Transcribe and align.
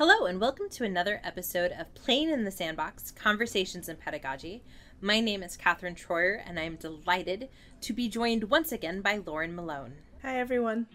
Hello, 0.00 0.24
and 0.24 0.40
welcome 0.40 0.70
to 0.70 0.84
another 0.84 1.20
episode 1.22 1.72
of 1.72 1.94
Playing 1.94 2.30
in 2.30 2.44
the 2.44 2.50
Sandbox 2.50 3.10
Conversations 3.10 3.86
in 3.86 3.96
Pedagogy. 3.96 4.62
My 5.02 5.20
name 5.20 5.42
is 5.42 5.58
Catherine 5.58 5.94
Troyer, 5.94 6.40
and 6.46 6.58
I 6.58 6.62
am 6.62 6.76
delighted 6.76 7.50
to 7.82 7.92
be 7.92 8.08
joined 8.08 8.44
once 8.44 8.72
again 8.72 9.02
by 9.02 9.18
Lauren 9.18 9.54
Malone. 9.54 9.96
Hi, 10.22 10.40
everyone. 10.40 10.86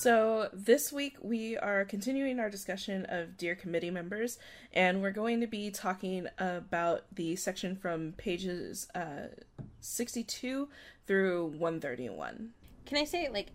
So, 0.00 0.48
this 0.54 0.90
week 0.90 1.18
we 1.20 1.58
are 1.58 1.84
continuing 1.84 2.40
our 2.40 2.48
discussion 2.48 3.04
of 3.10 3.36
Dear 3.36 3.54
Committee 3.54 3.90
members, 3.90 4.38
and 4.72 5.02
we're 5.02 5.10
going 5.10 5.42
to 5.42 5.46
be 5.46 5.70
talking 5.70 6.26
about 6.38 7.04
the 7.14 7.36
section 7.36 7.76
from 7.76 8.14
pages 8.16 8.88
uh, 8.94 9.26
62 9.80 10.70
through 11.06 11.48
131. 11.48 12.48
Can 12.86 12.96
I 12.96 13.04
say, 13.04 13.28
like, 13.28 13.48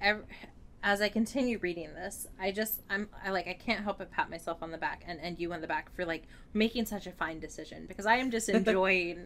as 0.83 1.01
I 1.01 1.09
continue 1.09 1.57
reading 1.57 1.95
this, 1.95 2.27
I 2.39 2.51
just, 2.51 2.83
I'm, 2.91 3.09
I 3.25 3.31
like, 3.31 3.47
I 3.47 3.53
can't 3.53 3.83
help 3.83 3.97
but 3.97 4.11
pat 4.11 4.29
myself 4.29 4.61
on 4.61 4.69
the 4.69 4.77
back 4.77 5.03
and, 5.07 5.19
and 5.19 5.39
you 5.39 5.51
on 5.51 5.61
the 5.61 5.67
back 5.67 5.95
for, 5.95 6.05
like, 6.05 6.25
making 6.53 6.85
such 6.85 7.07
a 7.07 7.11
fine 7.11 7.39
decision 7.39 7.87
because 7.87 8.05
I 8.05 8.17
am 8.17 8.29
just 8.29 8.49
enjoying 8.49 9.25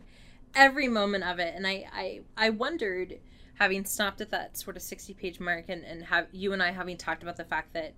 every 0.55 0.87
moment 0.87 1.25
of 1.25 1.39
it. 1.39 1.53
And 1.53 1.67
I, 1.67 1.85
I, 1.93 2.21
I 2.37 2.51
wondered 2.51 3.19
having 3.59 3.85
stopped 3.85 4.21
at 4.21 4.31
that 4.31 4.57
sort 4.57 4.75
of 4.75 4.81
60 4.81 5.13
page 5.13 5.39
mark 5.39 5.65
and, 5.67 5.83
and 5.83 6.03
have 6.05 6.27
you 6.31 6.53
and 6.53 6.63
I 6.63 6.71
having 6.71 6.97
talked 6.97 7.21
about 7.21 7.37
the 7.37 7.43
fact 7.43 7.73
that 7.73 7.93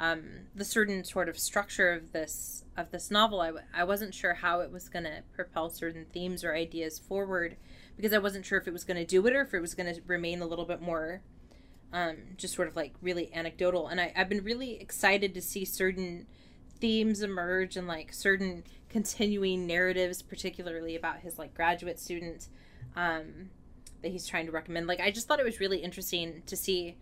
um, 0.00 0.24
the 0.54 0.64
certain 0.64 1.04
sort 1.04 1.28
of 1.28 1.38
structure 1.38 1.92
of 1.92 2.12
this 2.12 2.64
of 2.76 2.90
this 2.90 3.10
novel 3.10 3.40
I 3.40 3.46
w- 3.46 3.64
I 3.72 3.84
wasn't 3.84 4.14
sure 4.14 4.34
how 4.34 4.60
it 4.60 4.72
was 4.72 4.88
going 4.88 5.04
to 5.04 5.22
propel 5.32 5.70
certain 5.70 6.06
themes 6.12 6.42
or 6.42 6.54
ideas 6.54 6.98
forward 6.98 7.56
because 7.96 8.12
I 8.12 8.18
wasn't 8.18 8.44
sure 8.44 8.58
if 8.58 8.66
it 8.66 8.72
was 8.72 8.82
going 8.82 8.96
to 8.96 9.06
do 9.06 9.24
it 9.26 9.36
or 9.36 9.42
if 9.42 9.54
it 9.54 9.60
was 9.60 9.74
going 9.74 9.94
to 9.94 10.00
remain 10.06 10.40
a 10.40 10.46
little 10.46 10.64
bit 10.64 10.80
more 10.80 11.22
um, 11.92 12.16
just 12.36 12.54
sort 12.54 12.66
of 12.66 12.74
like 12.74 12.92
really 13.00 13.32
anecdotal. 13.32 13.86
And 13.86 14.00
I, 14.00 14.12
I've 14.16 14.28
been 14.28 14.42
really 14.42 14.80
excited 14.80 15.32
to 15.34 15.40
see 15.40 15.64
certain 15.64 16.26
themes 16.80 17.22
emerge 17.22 17.76
and 17.76 17.86
like 17.86 18.12
certain 18.12 18.64
continuing 18.88 19.66
narratives 19.66 20.22
particularly 20.22 20.96
about 20.96 21.20
his 21.20 21.38
like 21.38 21.54
graduate 21.54 22.00
student 22.00 22.48
um, 22.96 23.50
that 24.04 24.12
he's 24.12 24.26
trying 24.26 24.46
to 24.46 24.52
recommend. 24.52 24.86
Like 24.86 25.00
I 25.00 25.10
just 25.10 25.26
thought 25.26 25.40
it 25.40 25.44
was 25.44 25.60
really 25.60 25.78
interesting 25.78 26.42
to 26.46 26.56
see 26.56 26.96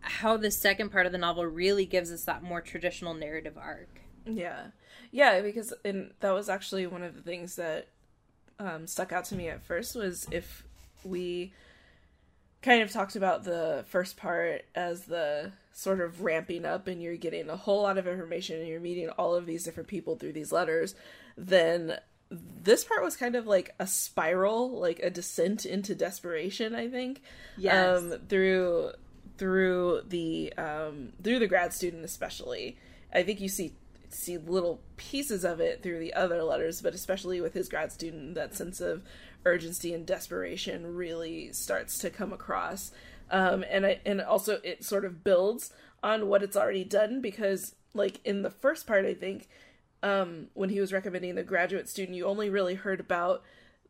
how 0.00 0.36
the 0.36 0.50
second 0.50 0.90
part 0.90 1.06
of 1.06 1.12
the 1.12 1.18
novel 1.18 1.44
really 1.44 1.84
gives 1.84 2.10
us 2.12 2.24
that 2.24 2.42
more 2.42 2.60
traditional 2.60 3.14
narrative 3.14 3.58
arc. 3.58 4.00
Yeah. 4.24 4.68
Yeah, 5.10 5.40
because 5.40 5.74
and 5.84 6.12
that 6.20 6.30
was 6.30 6.48
actually 6.48 6.86
one 6.86 7.02
of 7.02 7.14
the 7.14 7.22
things 7.22 7.56
that 7.56 7.88
um, 8.58 8.86
stuck 8.86 9.12
out 9.12 9.24
to 9.26 9.34
me 9.34 9.48
at 9.48 9.64
first 9.64 9.96
was 9.96 10.26
if 10.30 10.64
we 11.04 11.52
kind 12.62 12.82
of 12.82 12.90
talked 12.90 13.16
about 13.16 13.44
the 13.44 13.84
first 13.88 14.16
part 14.16 14.64
as 14.74 15.04
the 15.06 15.52
sort 15.72 16.00
of 16.00 16.22
ramping 16.22 16.64
up 16.64 16.86
and 16.86 17.02
you're 17.02 17.16
getting 17.16 17.48
a 17.48 17.56
whole 17.56 17.82
lot 17.82 17.96
of 17.96 18.06
information 18.06 18.58
and 18.58 18.68
you're 18.68 18.80
meeting 18.80 19.08
all 19.10 19.34
of 19.34 19.46
these 19.46 19.64
different 19.64 19.88
people 19.88 20.16
through 20.16 20.32
these 20.32 20.52
letters, 20.52 20.94
then 21.36 21.96
this 22.30 22.84
part 22.84 23.02
was 23.02 23.16
kind 23.16 23.34
of 23.34 23.46
like 23.46 23.74
a 23.78 23.86
spiral, 23.86 24.78
like 24.78 25.00
a 25.00 25.10
descent 25.10 25.64
into 25.66 25.94
desperation, 25.94 26.74
I 26.74 26.88
think. 26.88 27.22
Yes. 27.56 27.98
Um, 27.98 28.14
through 28.28 28.92
through 29.38 30.02
the 30.06 30.52
um 30.58 31.12
through 31.22 31.38
the 31.38 31.46
grad 31.46 31.72
student 31.72 32.04
especially. 32.04 32.76
I 33.12 33.22
think 33.22 33.40
you 33.40 33.48
see 33.48 33.74
see 34.10 34.38
little 34.38 34.80
pieces 34.96 35.44
of 35.44 35.60
it 35.60 35.82
through 35.82 35.98
the 35.98 36.14
other 36.14 36.42
letters, 36.42 36.82
but 36.82 36.94
especially 36.94 37.40
with 37.40 37.54
his 37.54 37.68
grad 37.68 37.92
student, 37.92 38.34
that 38.34 38.54
sense 38.54 38.80
of 38.80 39.02
urgency 39.44 39.94
and 39.94 40.04
desperation 40.04 40.94
really 40.94 41.52
starts 41.52 41.98
to 41.98 42.10
come 42.10 42.32
across. 42.32 42.92
Um, 43.30 43.64
and 43.70 43.86
I, 43.86 44.00
and 44.04 44.20
also 44.20 44.58
it 44.64 44.84
sort 44.84 45.04
of 45.04 45.22
builds 45.22 45.72
on 46.02 46.26
what 46.26 46.42
it's 46.42 46.56
already 46.56 46.84
done 46.84 47.20
because 47.20 47.74
like 47.94 48.20
in 48.24 48.42
the 48.42 48.50
first 48.50 48.86
part, 48.86 49.04
I 49.04 49.14
think 49.14 49.48
um, 50.02 50.48
when 50.54 50.70
he 50.70 50.80
was 50.80 50.92
recommending 50.92 51.34
the 51.34 51.42
graduate 51.42 51.88
student, 51.88 52.16
you 52.16 52.26
only 52.26 52.50
really 52.50 52.74
heard 52.74 53.00
about 53.00 53.42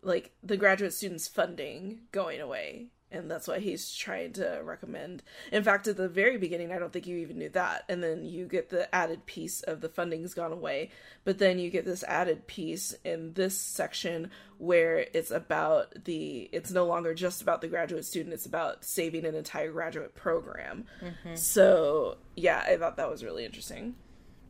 like 0.03 0.33
the 0.43 0.57
graduate 0.57 0.95
student's 0.95 1.29
funding 1.29 2.01
going 2.13 2.41
away. 2.41 2.87
And 3.13 3.29
that's 3.29 3.49
why 3.49 3.59
he's 3.59 3.93
trying 3.93 4.35
to 4.35 4.61
recommend. 4.63 5.25
In 5.51 5.65
fact, 5.65 5.89
at 5.89 5.97
the 5.97 6.09
very 6.09 6.39
beginning, 6.39 6.71
I 6.71 6.79
don't 6.79 6.93
think 6.93 7.09
you 7.09 7.17
even 7.17 7.39
knew 7.39 7.49
that. 7.51 7.85
And 7.89 8.05
then 8.05 8.25
you 8.25 8.47
get 8.47 8.69
the 8.71 8.93
added 8.95 9.27
piece 9.27 9.63
of 9.63 9.81
the 9.81 9.89
funding's 9.89 10.33
gone 10.33 10.53
away. 10.53 10.91
But 11.25 11.39
then 11.39 11.59
you 11.59 11.71
get 11.71 11.85
this 11.85 12.05
added 12.05 12.47
piece 12.47 12.95
in 13.05 13.33
this 13.33 13.59
section 13.59 14.31
where 14.59 15.07
it's 15.13 15.33
about 15.33 16.05
the, 16.05 16.49
it's 16.53 16.71
no 16.71 16.87
longer 16.87 17.13
just 17.13 17.43
about 17.43 17.63
the 17.63 17.69
graduate 17.69 18.05
student, 18.05 18.33
it's 18.33 18.47
about 18.47 18.85
saving 18.85 19.25
an 19.25 19.35
entire 19.35 19.73
graduate 19.73 20.15
program. 20.15 20.85
Mm-hmm. 21.03 21.35
So, 21.35 22.19
yeah, 22.37 22.63
I 22.65 22.77
thought 22.77 22.97
that 22.99 23.11
was 23.11 23.25
really 23.25 23.45
interesting. 23.45 23.97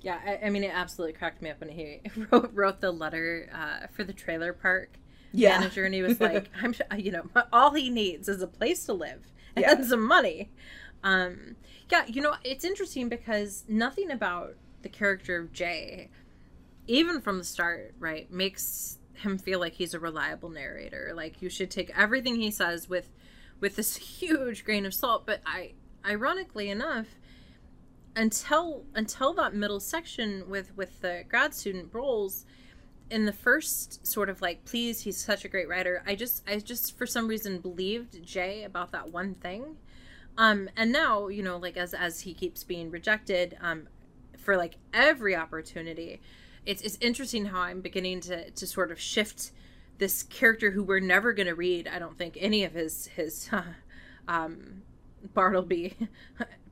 Yeah, 0.03 0.19
I, 0.25 0.47
I, 0.47 0.51
mean, 0.51 0.65
it 0.65 0.73
absolutely 0.73 1.13
cracked 1.13 1.43
me 1.43 1.51
up 1.51 1.61
when 1.61 1.69
he 1.69 2.01
wrote, 2.31 2.51
wrote 2.55 2.81
the 2.81 2.91
letter 2.91 3.51
uh, 3.53 3.87
for 3.89 4.03
the 4.03 4.13
trailer 4.13 4.53
park 4.53 4.99
yeah. 5.33 5.59
manager, 5.59 5.85
and 5.85 5.95
he 5.95 6.03
was 6.03 6.21
like, 6.21 6.49
"I'm, 6.63 6.75
you 6.97 7.13
know, 7.13 7.25
all 7.53 7.75
he 7.75 7.91
needs 7.91 8.29
is 8.29 8.43
a 8.43 8.47
place 8.47 8.85
to 8.87 8.93
live 8.93 9.31
and 9.55 9.65
yeah. 9.65 9.83
some 9.83 10.07
money." 10.07 10.51
Um, 11.03 11.57
yeah, 11.91 12.05
you 12.07 12.23
know, 12.23 12.35
it's 12.45 12.65
interesting 12.65 13.09
because 13.09 13.65
nothing 13.69 14.11
about 14.11 14.55
the 14.83 14.89
character 14.89 15.39
of 15.39 15.53
Jay, 15.53 16.09
even 16.87 17.21
from 17.21 17.39
the 17.39 17.45
start, 17.45 17.95
right, 17.99 18.31
makes 18.31 18.99
him 19.15 19.39
feel 19.39 19.61
like 19.61 19.75
he's 19.75 19.95
a 19.95 20.01
reliable 20.01 20.51
narrator. 20.51 21.13
Like 21.15 21.43
you 21.43 21.51
should 21.51 21.71
take 21.71 21.91
everything 21.97 22.37
he 22.37 22.51
says 22.51 22.89
with, 22.89 23.09
with 23.61 23.77
this 23.77 23.97
huge 24.21 24.65
grain 24.65 24.87
of 24.87 24.95
salt. 24.95 25.27
But 25.27 25.41
I, 25.47 25.73
ironically 26.05 26.71
enough 26.71 27.07
until 28.17 28.85
until 28.95 29.33
that 29.35 29.55
middle 29.55 29.81
section 29.81 30.49
with 30.49 30.77
with 30.77 31.01
the 31.01 31.25
grad 31.29 31.55
student 31.55 31.89
roles 31.93 32.45
in 33.09 33.25
the 33.25 33.33
first 33.33 34.07
sort 34.07 34.29
of 34.29 34.41
like 34.41 34.65
please 34.65 35.03
he's 35.03 35.17
such 35.17 35.45
a 35.45 35.49
great 35.49 35.69
writer 35.69 36.03
i 36.07 36.15
just 36.15 36.43
i 36.49 36.57
just 36.59 36.97
for 36.97 37.07
some 37.07 37.29
reason 37.29 37.59
believed 37.59 38.23
jay 38.25 38.65
about 38.65 38.93
that 38.93 39.11
one 39.11 39.35
thing. 39.35 39.77
Um 40.39 40.71
and 40.77 40.93
now 40.93 41.29
you 41.29 41.43
know 41.43 41.57
like 41.57 41.77
as 41.77 41.93
as 41.93 42.21
he 42.21 42.35
keeps 42.35 42.65
being 42.65 42.91
rejected 42.91 43.57
um 43.61 43.89
for 44.39 44.57
like 44.57 44.77
every 44.95 45.37
opportunity 45.37 46.21
it's 46.67 46.83
it's 46.83 46.99
interesting 47.01 47.47
how 47.47 47.61
i'm 47.61 47.81
beginning 47.81 48.21
to 48.21 48.51
to 48.51 48.67
sort 48.67 48.91
of 48.91 49.01
shift 49.01 49.53
this 49.99 50.23
character 50.25 50.71
who 50.71 50.83
we're 50.83 51.01
never 51.01 51.33
going 51.33 51.47
to 51.47 51.55
read 51.55 51.89
i 51.89 51.99
don't 51.99 52.17
think 52.17 52.37
any 52.41 52.65
of 52.65 52.73
his 52.73 53.07
his 53.09 53.49
uh, 53.53 53.63
um 54.29 54.83
bartleby 55.35 55.95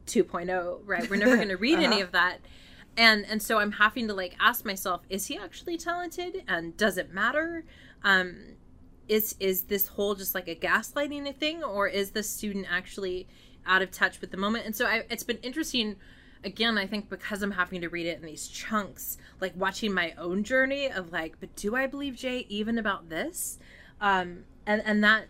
2.0, 0.09 0.81
right? 0.85 1.09
We're 1.09 1.17
never 1.17 1.37
going 1.43 1.49
to 1.49 1.57
read 1.57 1.79
uh-huh. 1.79 1.85
any 1.85 2.01
of 2.01 2.13
that. 2.13 2.39
And 2.97 3.25
and 3.27 3.41
so 3.41 3.59
I'm 3.59 3.73
having 3.73 4.09
to 4.09 4.15
like 4.15 4.35
ask 4.41 4.65
myself, 4.65 5.03
is 5.09 5.27
he 5.27 5.39
actually 5.39 5.77
talented 5.77 6.43
and 6.49 6.77
does 6.77 6.99
it 6.99 7.13
matter? 7.13 7.65
Um 8.03 8.57
is 9.09 9.37
is 9.39 9.63
this 9.63 9.87
whole 9.87 10.15
just 10.15 10.35
like 10.35 10.49
a 10.49 10.55
gaslighting 10.57 11.35
thing 11.37 11.63
or 11.63 11.87
is 11.87 12.11
the 12.11 12.23
student 12.23 12.67
actually 12.69 13.29
out 13.67 13.83
of 13.83 13.93
touch 13.93 14.21
with 14.21 14.33
the 14.33 14.37
moment? 14.37 14.67
And 14.67 14.75
so 14.75 14.87
I, 14.87 15.05
it's 15.11 15.23
been 15.23 15.39
interesting 15.39 15.97
again, 16.45 16.79
I 16.79 16.87
think 16.87 17.09
because 17.09 17.43
I'm 17.43 17.53
having 17.53 17.81
to 17.81 17.89
read 17.89 18.07
it 18.07 18.19
in 18.19 18.27
these 18.27 18.49
chunks, 18.49 19.19
like 19.41 19.53
watching 19.57 19.93
my 19.93 20.13
own 20.19 20.45
journey 20.45 20.91
of 20.91 21.13
like, 21.13 21.37
but 21.41 21.55
do 21.57 21.77
I 21.77 21.87
believe 21.87 22.17
Jay 22.17 22.47
even 22.49 22.79
about 22.79 23.09
this? 23.09 23.59
Um, 24.01 24.45
and 24.67 24.83
and 24.85 25.03
that 25.05 25.27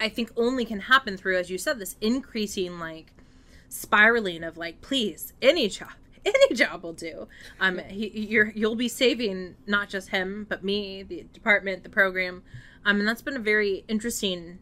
I 0.00 0.08
think 0.08 0.32
only 0.36 0.64
can 0.64 0.80
happen 0.80 1.16
through, 1.16 1.38
as 1.38 1.50
you 1.50 1.58
said, 1.58 1.78
this 1.78 1.96
increasing 2.00 2.78
like 2.78 3.12
spiraling 3.72 4.44
of 4.44 4.56
like, 4.56 4.80
please, 4.80 5.32
any 5.40 5.68
job, 5.68 5.92
any 6.24 6.54
job 6.54 6.82
will 6.82 6.92
do. 6.92 7.28
Um, 7.60 7.78
he, 7.78 8.08
you're 8.08 8.52
you'll 8.54 8.76
be 8.76 8.88
saving 8.88 9.56
not 9.66 9.88
just 9.88 10.10
him 10.10 10.46
but 10.48 10.62
me, 10.62 11.02
the 11.02 11.24
department, 11.32 11.82
the 11.82 11.88
program. 11.90 12.42
Um, 12.84 12.98
and 12.98 13.08
that's 13.08 13.22
been 13.22 13.36
a 13.36 13.40
very 13.40 13.84
interesting 13.88 14.58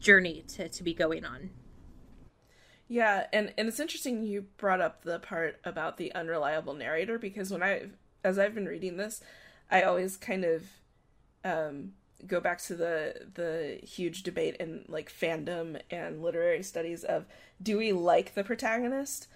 journey 0.00 0.44
to 0.48 0.68
to 0.68 0.82
be 0.82 0.94
going 0.94 1.24
on. 1.24 1.50
Yeah, 2.88 3.26
and 3.32 3.52
and 3.56 3.68
it's 3.68 3.80
interesting 3.80 4.24
you 4.24 4.46
brought 4.56 4.80
up 4.80 5.02
the 5.02 5.18
part 5.18 5.60
about 5.64 5.96
the 5.96 6.12
unreliable 6.14 6.74
narrator 6.74 7.18
because 7.18 7.50
when 7.50 7.62
I 7.62 7.86
as 8.24 8.38
I've 8.38 8.54
been 8.54 8.66
reading 8.66 8.96
this, 8.96 9.22
I 9.70 9.82
always 9.82 10.16
kind 10.16 10.44
of 10.44 10.64
um 11.44 11.92
go 12.26 12.40
back 12.40 12.60
to 12.62 12.74
the 12.74 13.26
the 13.34 13.78
huge 13.82 14.22
debate 14.22 14.56
in 14.56 14.84
like 14.88 15.10
fandom 15.10 15.80
and 15.90 16.22
literary 16.22 16.62
studies 16.62 17.04
of 17.04 17.26
do 17.62 17.78
we 17.78 17.92
like 17.92 18.34
the 18.34 18.44
protagonist? 18.44 19.28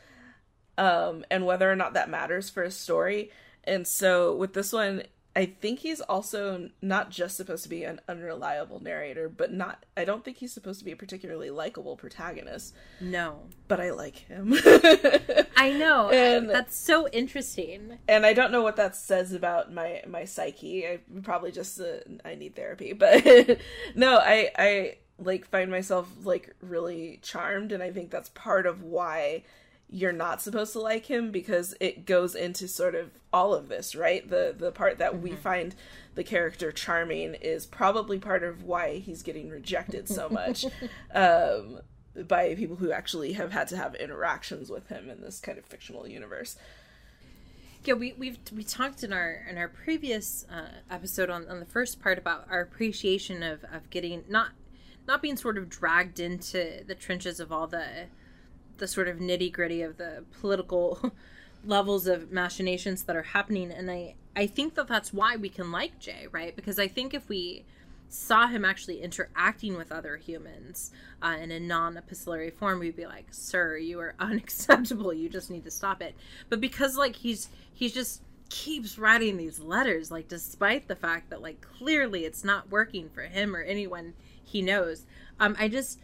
Um 0.79 1.25
and 1.31 1.47
whether 1.47 1.71
or 1.71 1.77
not 1.77 1.95
that 1.95 2.09
matters 2.09 2.51
for 2.51 2.63
a 2.63 2.71
story. 2.71 3.31
And 3.65 3.87
so 3.87 4.35
with 4.35 4.55
this 4.55 4.73
one 4.73 5.05
I 5.37 5.47
think 5.47 5.79
he's 5.79 6.01
also 6.01 6.71
not 6.83 7.11
just 7.11 7.37
supposed 7.37 7.63
to 7.63 7.69
be 7.69 7.85
an 7.85 8.01
unreliable 8.09 8.83
narrator, 8.83 9.29
but 9.29 9.53
not 9.53 9.85
I 9.97 10.05
don't 10.05 10.25
think 10.25 10.39
he's 10.39 10.53
supposed 10.53 10.81
to 10.81 10.85
be 10.85 10.91
a 10.91 10.97
particularly 10.97 11.51
likable 11.51 11.97
protagonist. 11.97 12.75
No. 13.01 13.43
But 13.69 13.81
I 13.81 13.91
like 13.93 14.17
him. 14.17 14.55
I 15.57 15.73
know. 15.79 16.11
And 16.21 16.51
that's 16.51 16.77
so 16.77 17.09
interesting. 17.09 17.99
And 18.09 18.27
I 18.27 18.33
don't 18.33 18.53
know 18.53 18.63
what 18.63 18.77
that 18.77 18.97
says 18.97 19.33
about 19.33 19.73
my 19.73 20.03
my 20.07 20.25
psyche. 20.25 20.87
I 20.87 20.99
probably 21.23 21.53
just 21.53 21.81
uh, 21.81 22.01
I 22.25 22.35
need 22.35 22.57
therapy, 22.57 22.93
but 22.95 23.59
no, 23.95 24.19
I 24.19 24.51
I 24.59 24.97
like 25.19 25.47
find 25.47 25.71
myself 25.71 26.09
like 26.25 26.55
really 26.61 27.21
charmed 27.23 27.73
and 27.73 27.83
I 27.83 27.91
think 27.91 28.11
that's 28.11 28.31
part 28.31 28.67
of 28.67 28.83
why 28.83 29.45
you're 29.93 30.13
not 30.13 30.41
supposed 30.41 30.73
to 30.73 30.81
like 30.81 31.07
him 31.07 31.31
because 31.31 31.75
it 31.81 32.07
goes 32.07 32.35
into 32.35 32.69
sort 32.69 32.95
of 32.95 33.11
all 33.33 33.55
of 33.55 33.69
this, 33.69 33.95
right? 33.95 34.29
The 34.29 34.55
the 34.57 34.71
part 34.71 34.99
that 34.99 35.13
mm-hmm. 35.13 35.23
we 35.23 35.33
find 35.33 35.75
the 36.15 36.25
character 36.25 36.71
charming 36.71 37.35
is 37.35 37.67
probably 37.67 38.19
part 38.19 38.43
of 38.43 38.63
why 38.63 38.99
he's 38.99 39.23
getting 39.23 39.49
rejected 39.49 40.09
so 40.09 40.29
much 40.29 40.65
um, 41.15 41.81
by 42.29 42.55
people 42.55 42.77
who 42.77 42.93
actually 42.93 43.33
have 43.33 43.53
had 43.53 43.69
to 43.69 43.77
have 43.77 43.95
interactions 43.97 44.71
with 44.71 44.89
him 44.89 45.11
in 45.11 45.21
this 45.21 45.41
kind 45.41 45.59
of 45.59 45.65
fictional 45.65 46.07
universe. 46.07 46.57
Yeah, 47.85 47.95
we 47.95 48.13
we've 48.13 48.39
we 48.55 48.63
talked 48.63 49.03
in 49.03 49.13
our 49.13 49.45
in 49.49 49.59
our 49.59 49.69
previous 49.69 50.47
uh, 50.53 50.69
episode 50.91 51.31
on, 51.31 51.49
on 51.49 51.59
the 51.59 51.67
first 51.67 52.01
part 52.01 52.19
about 52.19 52.47
our 52.49 52.61
appreciation 52.61 53.43
of 53.43 53.65
of 53.65 53.91
getting 53.91 54.25
not 54.29 54.51
not 55.09 55.21
being 55.21 55.37
sort 55.37 55.59
of 55.59 55.69
dragged 55.69 56.21
into 56.21 56.85
the 56.87 56.95
trenches 56.95 57.41
of 57.41 57.51
all 57.51 57.67
the 57.67 58.07
the 58.81 58.89
sort 58.89 59.09
of 59.09 59.19
nitty 59.19 59.53
gritty 59.53 59.83
of 59.83 59.97
the 59.97 60.25
political 60.41 61.13
levels 61.65 62.07
of 62.07 62.33
machinations 62.33 63.05
that 63.05 63.15
are 63.15 63.23
happening 63.23 63.71
and 63.71 63.91
i 63.91 64.15
i 64.35 64.47
think 64.47 64.75
that 64.75 64.89
that's 64.89 65.13
why 65.13 65.37
we 65.37 65.49
can 65.49 65.71
like 65.71 65.99
jay 66.01 66.27
right? 66.33 66.57
Because 66.57 66.79
i 66.79 66.89
think 66.89 67.15
if 67.15 67.29
we 67.29 67.65
saw 68.13 68.49
him 68.49 68.65
actually 68.65 69.01
interacting 69.01 69.77
with 69.77 69.93
other 69.93 70.17
humans 70.17 70.91
uh, 71.23 71.37
in 71.41 71.53
a 71.53 71.61
non-epistolary 71.61 72.51
form 72.51 72.81
we'd 72.81 72.97
be 72.97 73.07
like 73.07 73.27
sir 73.31 73.77
you 73.77 74.01
are 74.01 74.15
unacceptable. 74.21 75.13
You 75.13 75.29
just 75.29 75.51
need 75.51 75.65
to 75.65 75.71
stop 75.71 76.03
it. 76.03 76.17
But 76.49 76.61
because 76.61 76.97
like 76.97 77.15
he's 77.15 77.49
he's 77.73 77.95
just 77.95 78.23
keeps 78.49 78.99
writing 78.99 79.37
these 79.37 79.61
letters 79.61 80.11
like 80.11 80.27
despite 80.27 80.89
the 80.89 80.97
fact 80.97 81.31
that 81.31 81.41
like 81.41 81.61
clearly 81.61 82.25
it's 82.25 82.43
not 82.43 82.69
working 82.69 83.09
for 83.09 83.23
him 83.23 83.55
or 83.55 83.63
anyone 83.63 84.13
he 84.43 84.61
knows 84.61 85.07
um 85.39 85.55
i 85.57 85.69
just 85.69 86.01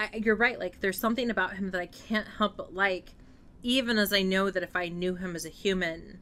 I, 0.00 0.16
you're 0.16 0.34
right. 0.34 0.58
Like, 0.58 0.80
there's 0.80 0.98
something 0.98 1.30
about 1.30 1.54
him 1.54 1.70
that 1.70 1.80
I 1.80 1.86
can't 1.86 2.26
help 2.26 2.56
but 2.56 2.74
like, 2.74 3.10
even 3.62 3.98
as 3.98 4.12
I 4.12 4.22
know 4.22 4.50
that 4.50 4.62
if 4.62 4.74
I 4.74 4.88
knew 4.88 5.14
him 5.14 5.36
as 5.36 5.44
a 5.44 5.50
human, 5.50 6.20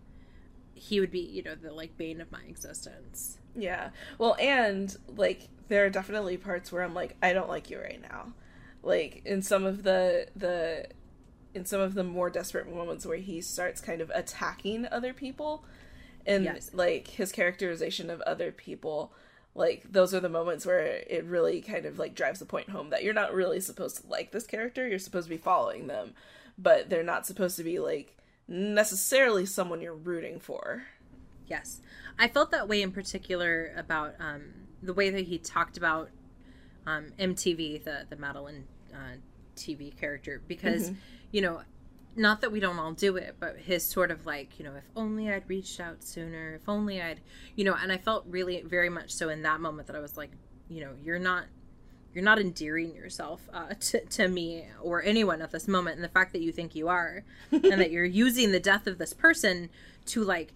he 0.75 0.99
would 0.99 1.13
be, 1.13 1.21
you 1.21 1.43
know, 1.45 1.55
the 1.55 1.73
like 1.73 1.97
bane 1.97 2.21
of 2.21 2.33
my 2.33 2.43
existence. 2.49 3.39
Yeah. 3.55 3.91
Well, 4.19 4.37
and 4.41 4.95
like, 5.17 5.49
there 5.69 5.87
are 5.87 5.91
definitely 5.91 6.37
parts 6.37 6.73
where 6.73 6.83
I'm 6.83 6.95
like, 6.95 7.17
I 7.23 7.33
don't 7.33 7.49
like 7.49 7.71
you 7.71 7.81
right 7.81 8.03
now. 8.03 8.33
Like 8.83 9.23
in 9.25 9.43
some 9.43 9.65
of 9.65 9.83
the 9.83 10.29
the 10.35 10.87
in 11.55 11.65
some 11.65 11.81
of 11.81 11.95
the 11.95 12.05
more 12.05 12.31
desperate 12.31 12.73
moments 12.73 13.07
where 13.07 13.17
he 13.17 13.41
starts 13.41 13.81
kind 13.81 14.01
of 14.01 14.11
attacking 14.15 14.87
other 14.87 15.13
people 15.13 15.65
and 16.27 16.45
yes. 16.45 16.71
like 16.73 17.09
his 17.09 17.33
characterization 17.33 18.11
of 18.11 18.21
other 18.23 18.53
people 18.53 19.13
like 19.59 19.83
those 19.91 20.15
are 20.15 20.21
the 20.21 20.29
moments 20.29 20.65
where 20.65 20.81
it 20.81 21.25
really 21.25 21.61
kind 21.61 21.85
of 21.85 21.99
like 21.99 22.15
drives 22.15 22.39
the 22.39 22.47
point 22.47 22.71
home 22.71 22.91
that 22.91 23.03
you're 23.03 23.13
not 23.13 23.35
really 23.35 23.61
supposed 23.61 24.01
to 24.01 24.07
like 24.07 24.31
this 24.31 24.47
character 24.47 24.87
you're 24.87 24.99
supposed 24.99 25.27
to 25.27 25.35
be 25.35 25.37
following 25.37 25.89
them 25.89 26.15
but 26.57 26.89
they're 26.89 27.03
not 27.03 27.27
supposed 27.27 27.57
to 27.57 27.65
be 27.65 27.79
like 27.79 28.17
necessarily 28.47 29.45
someone 29.45 29.83
you're 29.83 29.95
rooting 29.95 30.39
for 30.39 30.85
yes 31.47 31.81
i 32.19 32.29
felt 32.29 32.51
that 32.53 32.69
way 32.69 32.81
in 32.81 32.93
particular 32.93 33.73
about 33.77 34.15
um, 34.21 34.43
the 34.83 34.95
way 34.95 35.11
that 35.11 35.25
he 35.27 35.39
talked 35.39 35.77
about 35.77 36.09
um, 36.87 37.07
mtv 37.19 37.83
the 37.85 38.07
the 38.09 38.17
madeline 38.17 38.65
uh, 38.95 39.17
tv 39.57 39.95
character 39.99 40.41
because 40.47 40.91
mm-hmm. 40.91 40.99
you 41.33 41.41
know 41.41 41.61
not 42.17 42.41
that 42.41 42.51
we 42.51 42.61
don't 42.61 42.79
all 42.79 42.93
do 42.93 43.17
it, 43.17 43.37
but 43.39 43.57
his 43.59 43.85
sort 43.85 44.11
of 44.11 44.27
like, 44.27 44.59
you 44.59 44.65
know, 44.65 44.75
if 44.77 44.85
only 44.97 45.31
I'd 45.31 45.49
reached 45.49 45.81
out 45.81 46.03
sooner, 46.03 46.55
if 46.55 46.69
only 46.69 47.01
I'd, 47.01 47.21
you 47.55 47.65
know, 47.65 47.75
and 47.81 47.93
I 47.93 47.99
felt 47.99 48.25
really 48.29 48.63
very 48.63 48.89
much 48.89 49.11
so 49.11 49.29
in 49.29 49.43
that 49.43 49.61
moment 49.61 49.87
that 49.87 49.97
I 49.97 50.01
was 50.01 50.17
like, 50.17 50.31
you 50.69 50.81
know, 50.81 50.91
you're 51.03 51.19
not 51.19 51.45
you're 52.15 52.25
not 52.25 52.41
endearing 52.41 52.95
yourself 52.95 53.49
uh, 53.53 53.75
to, 53.81 54.05
to 54.07 54.29
me 54.29 54.67
or 54.83 55.03
anyone 55.03 55.43
at 55.43 55.53
this 55.53 55.69
moment. 55.69 55.97
And 55.97 56.05
the 56.05 56.09
fact 56.09 56.33
that 56.33 56.41
you 56.41 56.53
think 56.53 56.75
you 56.75 56.89
are 56.89 57.23
and 57.53 57.81
that 57.81 57.91
you're 57.93 58.05
using 58.05 58.51
the 58.53 58.61
death 58.61 58.87
of 58.87 58.99
this 58.99 59.13
person 59.13 59.71
to 60.07 60.25
like 60.25 60.53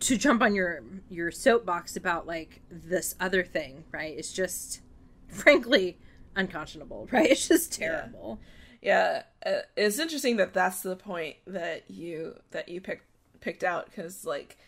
to 0.00 0.18
jump 0.18 0.42
on 0.42 0.54
your 0.54 0.82
your 1.08 1.30
soapbox 1.30 1.96
about 1.96 2.26
like 2.26 2.60
this 2.68 3.14
other 3.20 3.44
thing 3.44 3.84
right 3.92 4.18
it's 4.18 4.32
just 4.32 4.82
frankly 5.28 5.96
unconscionable 6.36 7.08
right? 7.12 7.30
It's 7.30 7.48
just 7.48 7.72
terrible. 7.72 8.38
yeah 8.42 8.48
yeah, 8.84 9.22
uh, 9.44 9.60
it's 9.76 9.98
interesting 9.98 10.36
that 10.36 10.52
that's 10.52 10.82
the 10.82 10.94
point 10.94 11.36
that 11.46 11.90
you 11.90 12.36
that 12.50 12.68
you 12.68 12.80
picked 12.80 13.06
picked 13.40 13.64
out 13.64 13.86
because 13.86 14.24
like 14.24 14.58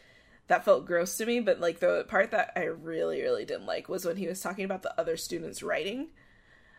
that 0.48 0.64
felt 0.64 0.86
gross 0.86 1.16
to 1.18 1.26
me. 1.26 1.40
But 1.40 1.60
like 1.60 1.80
the 1.80 2.06
part 2.08 2.30
that 2.30 2.52
I 2.56 2.64
really 2.64 3.22
really 3.22 3.44
didn't 3.44 3.66
like 3.66 3.88
was 3.88 4.06
when 4.06 4.16
he 4.16 4.26
was 4.26 4.40
talking 4.40 4.64
about 4.64 4.82
the 4.82 4.98
other 4.98 5.16
students 5.16 5.62
writing. 5.62 6.08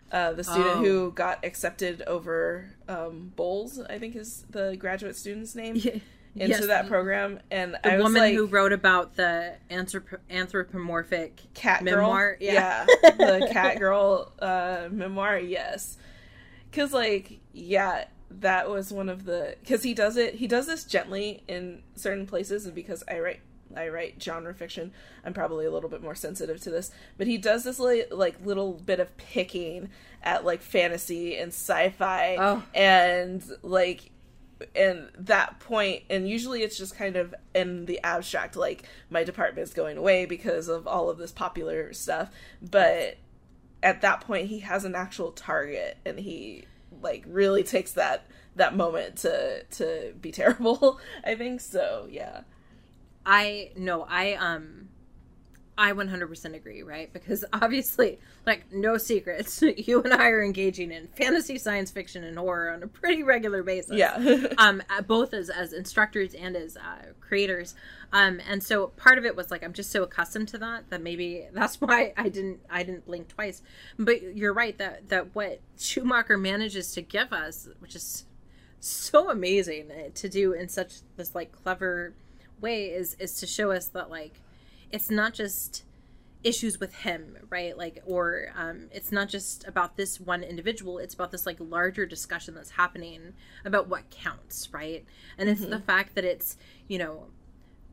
Uh, 0.09 0.31
the 0.31 0.43
student 0.43 0.77
oh. 0.77 0.83
who 0.83 1.11
got 1.11 1.43
accepted 1.43 2.01
over 2.03 2.69
um, 2.87 3.33
Bowles, 3.35 3.77
I 3.77 3.99
think 3.99 4.15
is 4.15 4.45
the 4.49 4.77
graduate 4.77 5.17
student's 5.17 5.53
name. 5.53 5.75
Yeah 5.75 5.99
into 6.39 6.55
yes, 6.55 6.67
that 6.67 6.87
program, 6.87 7.39
and 7.49 7.73
the 7.73 7.93
I 7.93 7.97
woman 7.97 8.21
like, 8.21 8.35
who 8.35 8.45
wrote 8.45 8.71
about 8.71 9.15
the 9.15 9.55
anthrop- 9.71 10.19
anthropomorphic 10.29 11.41
cat 11.53 11.83
memoir, 11.83 12.37
yeah, 12.39 12.85
yeah 13.03 13.11
the 13.11 13.49
cat 13.51 13.79
girl 13.79 14.31
uh, 14.39 14.87
memoir, 14.91 15.39
yes, 15.39 15.97
because 16.77 16.93
like 16.93 17.39
yeah 17.53 18.05
that 18.29 18.69
was 18.69 18.93
one 18.93 19.09
of 19.09 19.25
the 19.25 19.55
because 19.61 19.81
he 19.81 19.95
does 19.95 20.15
it 20.15 20.35
he 20.35 20.45
does 20.45 20.67
this 20.67 20.83
gently 20.83 21.41
in 21.47 21.81
certain 21.95 22.27
places 22.27 22.67
and 22.67 22.75
because 22.75 23.03
i 23.07 23.17
write 23.17 23.39
i 23.75 23.87
write 23.87 24.21
genre 24.21 24.53
fiction 24.53 24.91
i'm 25.25 25.33
probably 25.33 25.65
a 25.65 25.71
little 25.71 25.89
bit 25.89 26.03
more 26.03 26.13
sensitive 26.13 26.61
to 26.61 26.69
this 26.69 26.91
but 27.17 27.25
he 27.25 27.35
does 27.35 27.63
this 27.63 27.79
li- 27.79 28.05
like 28.11 28.35
little 28.45 28.73
bit 28.73 28.99
of 28.99 29.17
picking 29.17 29.89
at 30.21 30.45
like 30.45 30.61
fantasy 30.61 31.35
and 31.35 31.47
sci-fi 31.47 32.35
oh. 32.39 32.63
and 32.75 33.43
like 33.63 34.11
and 34.75 35.09
that 35.17 35.59
point 35.59 36.03
and 36.11 36.29
usually 36.29 36.61
it's 36.61 36.77
just 36.77 36.95
kind 36.95 37.15
of 37.15 37.33
in 37.55 37.85
the 37.85 37.99
abstract 38.03 38.55
like 38.55 38.83
my 39.09 39.23
department 39.23 39.67
is 39.67 39.73
going 39.73 39.97
away 39.97 40.25
because 40.25 40.67
of 40.67 40.85
all 40.85 41.09
of 41.09 41.17
this 41.17 41.31
popular 41.31 41.91
stuff 41.91 42.29
but 42.61 43.17
at 43.83 44.01
that 44.01 44.21
point 44.21 44.47
he 44.47 44.59
has 44.59 44.85
an 44.85 44.95
actual 44.95 45.31
target 45.31 45.97
and 46.05 46.19
he 46.19 46.65
like 47.01 47.23
really 47.27 47.63
takes 47.63 47.93
that 47.93 48.25
that 48.55 48.75
moment 48.75 49.17
to 49.17 49.63
to 49.65 50.13
be 50.19 50.31
terrible 50.41 50.99
i 51.23 51.35
think. 51.35 51.61
So 51.61 52.07
yeah. 52.09 52.41
I 53.25 53.71
no 53.75 54.03
i 54.09 54.33
um 54.33 54.89
I 55.77 55.91
100% 55.91 56.55
agree, 56.55 56.81
right? 56.81 57.11
Because 57.13 57.45
obviously, 57.53 58.19
like, 58.45 58.71
no 58.71 58.97
secrets, 58.97 59.61
you 59.77 60.01
and 60.01 60.13
I 60.13 60.29
are 60.29 60.43
engaging 60.43 60.91
in 60.91 61.07
fantasy, 61.09 61.57
science 61.57 61.91
fiction, 61.91 62.23
and 62.23 62.37
horror 62.37 62.71
on 62.71 62.81
a 62.81 62.87
pretty 62.87 63.23
regular 63.23 63.61
basis. 63.61 63.97
Yeah. 63.97 64.47
um, 64.57 64.81
both 65.05 65.33
as, 65.33 65.49
as 65.49 65.73
instructors 65.73 66.33
and 66.33 66.55
as 66.55 66.77
uh, 66.77 67.13
creators. 67.19 67.75
Um, 68.11 68.41
and 68.49 68.63
so 68.63 68.87
part 68.87 69.17
of 69.17 69.25
it 69.25 69.35
was 69.35 69.51
like, 69.51 69.63
I'm 69.63 69.73
just 69.73 69.91
so 69.91 70.03
accustomed 70.03 70.47
to 70.49 70.57
that 70.59 70.89
that 70.89 71.01
maybe 71.01 71.47
that's 71.51 71.79
why 71.79 72.13
I 72.17 72.29
didn't, 72.29 72.61
I 72.69 72.83
didn't 72.83 73.05
blink 73.05 73.27
twice. 73.27 73.61
But 73.99 74.35
you're 74.35 74.53
right 74.53 74.77
that, 74.79 75.09
that 75.09 75.35
what 75.35 75.59
Schumacher 75.77 76.37
manages 76.37 76.93
to 76.93 77.01
give 77.01 77.31
us, 77.31 77.69
which 77.79 77.95
is 77.95 78.25
so 78.79 79.29
amazing 79.29 79.91
eh, 79.91 80.09
to 80.15 80.29
do 80.29 80.53
in 80.53 80.69
such 80.69 80.95
this 81.17 81.35
like 81.35 81.51
clever 81.51 82.13
way 82.61 82.85
is, 82.85 83.15
is 83.19 83.39
to 83.41 83.47
show 83.47 83.71
us 83.71 83.87
that 83.89 84.09
like, 84.09 84.41
it's 84.91 85.09
not 85.09 85.33
just 85.33 85.83
issues 86.43 86.79
with 86.79 86.93
him 86.93 87.37
right 87.49 87.77
like 87.77 88.01
or 88.05 88.49
um, 88.55 88.87
it's 88.91 89.11
not 89.11 89.27
just 89.27 89.67
about 89.67 89.97
this 89.97 90.19
one 90.19 90.43
individual 90.43 90.97
it's 90.97 91.13
about 91.13 91.31
this 91.31 91.45
like 91.45 91.57
larger 91.59 92.05
discussion 92.05 92.53
that's 92.53 92.71
happening 92.71 93.33
about 93.65 93.87
what 93.87 94.09
counts 94.09 94.71
right 94.71 95.05
and 95.37 95.49
mm-hmm. 95.49 95.53
it's 95.61 95.69
the 95.69 95.77
mm-hmm. 95.77 95.85
fact 95.85 96.15
that 96.15 96.23
it's 96.23 96.55
you 96.87 96.97
know 96.97 97.25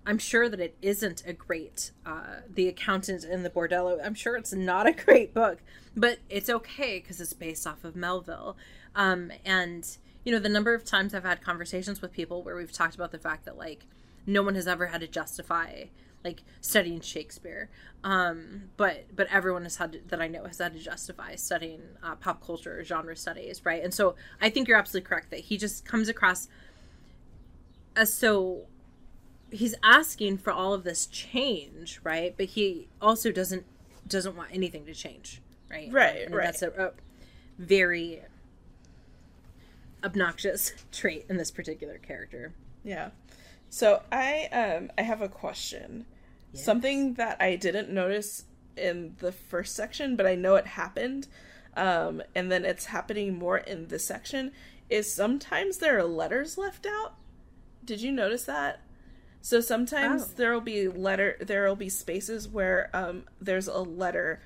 i'm 0.07 0.19
sure 0.19 0.49
that 0.49 0.61
it 0.61 0.77
isn't 0.83 1.25
a 1.27 1.33
great 1.33 1.91
uh, 2.05 2.41
the 2.49 2.69
accountant 2.69 3.25
in 3.25 3.43
the 3.43 3.51
bordello 3.51 3.99
i'm 4.05 4.15
sure 4.15 4.37
it's 4.37 4.53
not 4.53 4.87
a 4.87 4.93
great 5.05 5.33
book 5.33 5.59
but 5.97 6.19
it's 6.29 6.51
okay 6.51 7.01
because 7.01 7.21
it's 7.21 7.33
based 7.33 7.67
off 7.67 7.83
of 7.83 7.97
melville 7.97 8.57
um, 8.95 9.33
and 9.45 9.97
you 10.23 10.31
know 10.31 10.39
the 10.39 10.49
number 10.49 10.75
of 10.75 10.85
times 10.85 11.15
i've 11.15 11.25
had 11.25 11.43
conversations 11.43 12.03
with 12.03 12.13
people 12.13 12.43
where 12.43 12.57
we've 12.57 12.73
talked 12.73 12.95
about 12.95 13.11
the 13.11 13.19
fact 13.19 13.47
that 13.47 13.57
like 13.57 13.87
no 14.27 14.43
one 14.43 14.55
has 14.55 14.69
ever 14.69 14.87
had 14.87 15.01
to 15.01 15.09
justify 15.09 15.85
like 16.25 16.43
studying 16.61 17.01
Shakespeare. 17.01 17.69
Um, 18.03 18.71
but 18.77 19.05
but 19.15 19.29
everyone 19.31 19.63
has 19.65 19.77
had 19.77 19.93
to, 19.93 20.01
that 20.09 20.21
I 20.21 20.29
know 20.29 20.45
has 20.45 20.59
had 20.59 20.73
to 20.73 20.79
justify 20.79 21.35
studying 21.37 21.83
uh, 22.03 22.17
pop 22.17 22.45
culture 22.45 22.83
genre 22.85 23.17
studies, 23.17 23.65
right? 23.65 23.83
And 23.83 23.93
so 23.93 24.15
I 24.41 24.51
think 24.51 24.69
you're 24.69 24.79
absolutely 24.79 25.09
correct 25.09 25.31
that 25.31 25.41
he 25.41 25.57
just 25.57 25.85
comes 25.85 26.09
across 26.09 26.49
as 27.97 28.13
so 28.13 28.67
he's 29.51 29.75
asking 29.83 30.39
for 30.39 30.53
all 30.53 30.75
of 30.75 30.85
this 30.85 31.07
change, 31.07 32.01
right? 32.03 32.35
But 32.37 32.47
he 32.47 32.89
also 33.01 33.31
doesn't 33.31 33.65
doesn't 34.07 34.37
want 34.37 34.51
anything 34.53 34.85
to 34.87 34.95
change, 34.95 35.41
right? 35.71 35.91
Right, 35.93 36.27
and 36.27 36.35
right. 36.35 36.45
That's 36.45 36.63
a, 36.63 36.69
a 36.71 36.91
very 37.59 38.23
obnoxious 40.03 40.73
trait 40.93 41.27
in 41.29 41.37
this 41.37 41.51
particular 41.51 41.99
character. 41.99 42.53
Yeah. 42.83 43.11
So 43.71 44.03
I 44.13 44.49
um 44.53 44.91
I 44.99 45.03
have 45.03 45.23
a 45.23 45.29
question. 45.29 46.07
Yes. 46.55 46.65
Something 46.65 47.15
that 47.15 47.41
I 47.41 47.57
didn't 47.57 47.91
notice 47.91 48.45
in 48.77 49.17
the 49.19 49.33
first 49.33 49.75
section, 49.75 50.17
but 50.17 50.27
I 50.27 50.35
know 50.35 50.55
it 50.57 50.67
happened. 50.67 51.29
Um, 51.77 52.23
and 52.35 52.51
then 52.51 52.65
it's 52.65 52.87
happening 52.87 53.39
more 53.39 53.59
in 53.59 53.89
this 53.89 54.07
section 54.07 54.53
is 54.89 55.13
sometimes 55.13 55.79
there 55.79 55.99
are 55.99 56.05
letters 56.05 56.57
left 56.57 56.87
out. 56.87 57.15
Did 57.85 58.01
you 58.01 58.13
notice 58.13 58.45
that? 58.45 58.81
So 59.41 59.61
sometimes 59.61 60.23
oh. 60.23 60.33
there'll 60.37 60.61
be 60.61 60.89
letter 60.89 61.37
there'll 61.41 61.77
be 61.77 61.89
spaces 61.89 62.49
where 62.49 62.89
um, 62.95 63.25
there's 63.41 63.69
a 63.69 63.79
letter 63.79 64.41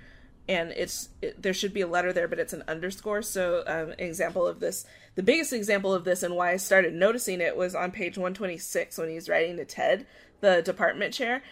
and 0.48 0.72
it's 0.72 1.10
it, 1.20 1.40
there 1.40 1.52
should 1.52 1.74
be 1.74 1.82
a 1.82 1.86
letter 1.86 2.12
there 2.12 2.26
but 2.26 2.38
it's 2.38 2.52
an 2.52 2.64
underscore 2.66 3.22
so 3.22 3.62
um, 3.66 3.90
an 3.90 4.00
example 4.00 4.46
of 4.46 4.60
this 4.60 4.86
the 5.14 5.22
biggest 5.22 5.52
example 5.52 5.92
of 5.92 6.04
this 6.04 6.22
and 6.22 6.34
why 6.34 6.52
i 6.52 6.56
started 6.56 6.94
noticing 6.94 7.40
it 7.40 7.56
was 7.56 7.74
on 7.74 7.90
page 7.90 8.16
126 8.16 8.98
when 8.98 9.10
he's 9.10 9.28
writing 9.28 9.56
to 9.56 9.64
ted 9.64 10.06
the 10.40 10.62
department 10.62 11.12
chair 11.12 11.42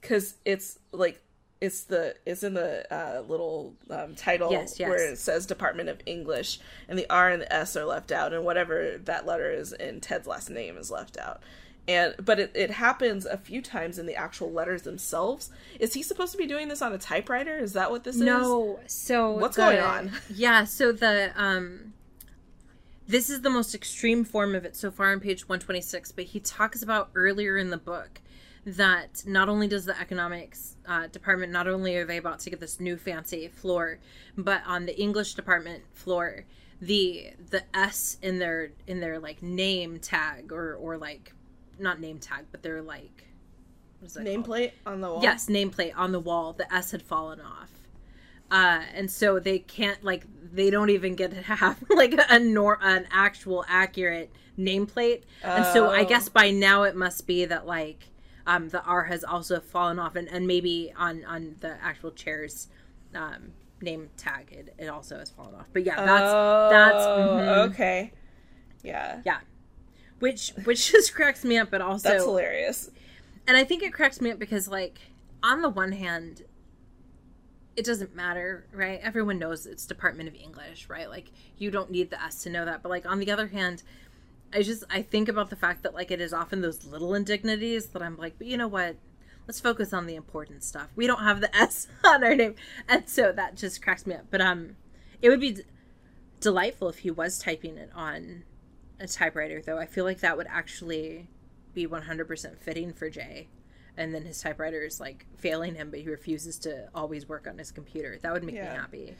because 0.00 0.32
um, 0.32 0.38
it's 0.44 0.78
like 0.92 1.20
it's 1.60 1.84
the 1.84 2.14
it's 2.26 2.42
in 2.42 2.54
the 2.54 2.86
uh, 2.94 3.22
little 3.22 3.74
um, 3.90 4.14
title 4.14 4.50
yes, 4.50 4.78
yes. 4.78 4.88
where 4.88 5.12
it 5.12 5.18
says 5.18 5.46
Department 5.46 5.88
of 5.88 6.00
English, 6.06 6.60
and 6.88 6.98
the 6.98 7.06
R 7.10 7.30
and 7.30 7.42
the 7.42 7.52
S 7.52 7.76
are 7.76 7.84
left 7.84 8.12
out, 8.12 8.32
and 8.32 8.44
whatever 8.44 8.98
that 9.04 9.26
letter 9.26 9.50
is 9.50 9.72
in 9.72 10.00
Ted's 10.00 10.26
last 10.26 10.50
name 10.50 10.76
is 10.76 10.90
left 10.90 11.18
out. 11.18 11.42
And 11.86 12.14
but 12.22 12.40
it, 12.40 12.52
it 12.54 12.70
happens 12.70 13.26
a 13.26 13.36
few 13.36 13.60
times 13.60 13.98
in 13.98 14.06
the 14.06 14.14
actual 14.14 14.50
letters 14.50 14.82
themselves. 14.82 15.50
Is 15.78 15.92
he 15.94 16.02
supposed 16.02 16.32
to 16.32 16.38
be 16.38 16.46
doing 16.46 16.68
this 16.68 16.80
on 16.80 16.92
a 16.92 16.98
typewriter? 16.98 17.58
Is 17.58 17.74
that 17.74 17.90
what 17.90 18.04
this 18.04 18.16
no, 18.16 18.36
is? 18.36 18.42
No. 18.42 18.80
So 18.86 19.30
what's 19.32 19.56
the, 19.56 19.62
going 19.62 19.80
on? 19.80 20.12
Yeah. 20.34 20.64
So 20.64 20.92
the 20.92 21.32
um, 21.36 21.92
this 23.06 23.28
is 23.28 23.42
the 23.42 23.50
most 23.50 23.74
extreme 23.74 24.24
form 24.24 24.54
of 24.54 24.64
it 24.64 24.76
so 24.76 24.90
far 24.90 25.12
on 25.12 25.20
page 25.20 25.48
one 25.48 25.60
twenty 25.60 25.82
six. 25.82 26.10
But 26.10 26.24
he 26.26 26.40
talks 26.40 26.82
about 26.82 27.10
earlier 27.14 27.58
in 27.58 27.70
the 27.70 27.78
book 27.78 28.20
that 28.66 29.22
not 29.26 29.48
only 29.48 29.68
does 29.68 29.84
the 29.84 29.98
economics 30.00 30.76
uh, 30.86 31.06
department 31.08 31.52
not 31.52 31.68
only 31.68 31.96
are 31.96 32.04
they 32.04 32.16
about 32.16 32.38
to 32.40 32.50
get 32.50 32.60
this 32.60 32.80
new 32.80 32.96
fancy 32.96 33.48
floor 33.48 33.98
but 34.38 34.62
on 34.66 34.86
the 34.86 34.98
english 34.98 35.34
department 35.34 35.82
floor 35.92 36.44
the 36.80 37.30
the 37.50 37.62
s 37.74 38.18
in 38.22 38.38
their 38.38 38.70
in 38.86 39.00
their 39.00 39.18
like 39.18 39.42
name 39.42 39.98
tag 39.98 40.52
or 40.52 40.74
or 40.76 40.96
like 40.96 41.32
not 41.78 42.00
name 42.00 42.18
tag 42.18 42.44
but 42.50 42.62
they're 42.62 42.82
like 42.82 43.24
nameplate 44.02 44.72
on 44.84 45.00
the 45.00 45.08
wall? 45.08 45.22
Yes 45.22 45.46
nameplate 45.46 45.92
on 45.96 46.12
the 46.12 46.20
wall. 46.20 46.52
The 46.52 46.72
s 46.72 46.90
had 46.90 47.02
fallen 47.02 47.40
off. 47.40 47.70
Uh 48.50 48.82
and 48.94 49.10
so 49.10 49.38
they 49.38 49.58
can't 49.58 50.02
like 50.04 50.26
they 50.52 50.70
don't 50.70 50.90
even 50.90 51.14
get 51.14 51.30
to 51.30 51.42
have 51.42 51.82
like 51.90 52.14
a 52.28 52.38
nor 52.38 52.78
an 52.82 53.06
actual 53.10 53.64
accurate 53.68 54.30
nameplate. 54.58 55.22
Oh. 55.42 55.48
and 55.48 55.66
so 55.66 55.90
i 55.90 56.04
guess 56.04 56.28
by 56.28 56.50
now 56.50 56.84
it 56.84 56.94
must 56.94 57.26
be 57.26 57.44
that 57.44 57.66
like 57.66 58.10
um, 58.46 58.68
the 58.68 58.82
R 58.82 59.04
has 59.04 59.24
also 59.24 59.60
fallen 59.60 59.98
off, 59.98 60.16
and, 60.16 60.28
and 60.28 60.46
maybe 60.46 60.92
on 60.96 61.24
on 61.24 61.56
the 61.60 61.76
actual 61.82 62.10
chair's 62.10 62.68
um, 63.14 63.52
name 63.80 64.10
tag, 64.16 64.52
it, 64.52 64.74
it 64.78 64.88
also 64.88 65.18
has 65.18 65.30
fallen 65.30 65.54
off. 65.54 65.66
But 65.72 65.84
yeah, 65.84 66.04
that's 66.04 66.32
oh, 66.32 66.68
that's 66.70 67.06
mm-hmm. 67.06 67.72
okay. 67.72 68.12
Yeah, 68.82 69.22
yeah, 69.24 69.38
which 70.18 70.52
which 70.64 70.90
just 70.92 71.14
cracks 71.14 71.44
me 71.44 71.58
up, 71.58 71.70
but 71.70 71.80
also 71.80 72.08
that's 72.08 72.24
hilarious. 72.24 72.90
And 73.46 73.56
I 73.56 73.64
think 73.64 73.82
it 73.82 73.92
cracks 73.92 74.20
me 74.20 74.30
up 74.30 74.38
because, 74.38 74.68
like, 74.68 74.98
on 75.42 75.60
the 75.60 75.68
one 75.68 75.92
hand, 75.92 76.42
it 77.76 77.84
doesn't 77.84 78.14
matter, 78.14 78.66
right? 78.72 79.00
Everyone 79.02 79.38
knows 79.38 79.66
it's 79.66 79.84
Department 79.84 80.28
of 80.28 80.34
English, 80.34 80.88
right? 80.88 81.08
Like, 81.08 81.30
you 81.58 81.70
don't 81.70 81.90
need 81.90 82.10
the 82.10 82.22
S 82.22 82.42
to 82.44 82.50
know 82.50 82.64
that. 82.64 82.82
But 82.82 82.88
like 82.88 83.06
on 83.06 83.18
the 83.18 83.30
other 83.30 83.48
hand, 83.48 83.82
I 84.54 84.62
just 84.62 84.84
I 84.88 85.02
think 85.02 85.28
about 85.28 85.50
the 85.50 85.56
fact 85.56 85.82
that 85.82 85.94
like 85.94 86.10
it 86.10 86.20
is 86.20 86.32
often 86.32 86.60
those 86.60 86.84
little 86.86 87.14
indignities 87.14 87.88
that 87.88 88.02
I'm 88.02 88.16
like, 88.16 88.38
but 88.38 88.46
you 88.46 88.56
know 88.56 88.68
what? 88.68 88.96
Let's 89.46 89.60
focus 89.60 89.92
on 89.92 90.06
the 90.06 90.14
important 90.14 90.62
stuff. 90.62 90.88
We 90.96 91.06
don't 91.06 91.22
have 91.22 91.40
the 91.40 91.54
S 91.56 91.88
on 92.04 92.24
our 92.24 92.34
name, 92.34 92.54
and 92.88 93.08
so 93.08 93.32
that 93.32 93.56
just 93.56 93.82
cracks 93.82 94.06
me 94.06 94.14
up. 94.14 94.26
But 94.30 94.40
um, 94.40 94.76
it 95.20 95.28
would 95.28 95.40
be 95.40 95.52
d- 95.52 95.62
delightful 96.40 96.88
if 96.88 97.00
he 97.00 97.10
was 97.10 97.38
typing 97.38 97.76
it 97.76 97.90
on 97.94 98.44
a 99.00 99.06
typewriter, 99.06 99.60
though. 99.60 99.78
I 99.78 99.86
feel 99.86 100.04
like 100.04 100.20
that 100.20 100.36
would 100.36 100.46
actually 100.48 101.28
be 101.74 101.86
100% 101.86 102.58
fitting 102.58 102.92
for 102.92 103.10
Jay. 103.10 103.48
And 103.96 104.14
then 104.14 104.24
his 104.24 104.40
typewriter 104.40 104.82
is 104.82 105.00
like 105.00 105.26
failing 105.36 105.74
him, 105.74 105.90
but 105.90 106.00
he 106.00 106.08
refuses 106.08 106.58
to 106.60 106.88
always 106.94 107.28
work 107.28 107.46
on 107.46 107.58
his 107.58 107.70
computer. 107.70 108.18
That 108.22 108.32
would 108.32 108.44
make 108.44 108.56
yeah. 108.56 108.70
me 108.70 108.76
happy. 108.76 109.14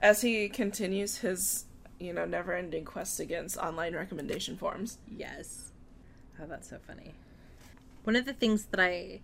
As 0.00 0.20
he 0.20 0.48
continues 0.48 1.18
his 1.18 1.64
you 2.00 2.12
know, 2.12 2.24
never 2.24 2.54
ending 2.54 2.84
quest 2.84 3.20
against 3.20 3.56
online 3.58 3.94
recommendation 3.94 4.56
forms. 4.56 4.98
Yes. 5.06 5.70
Oh, 6.40 6.46
that's 6.48 6.70
so 6.70 6.78
funny. 6.86 7.12
One 8.04 8.16
of 8.16 8.24
the 8.24 8.32
things 8.32 8.64
that 8.66 8.80
I 8.80 9.20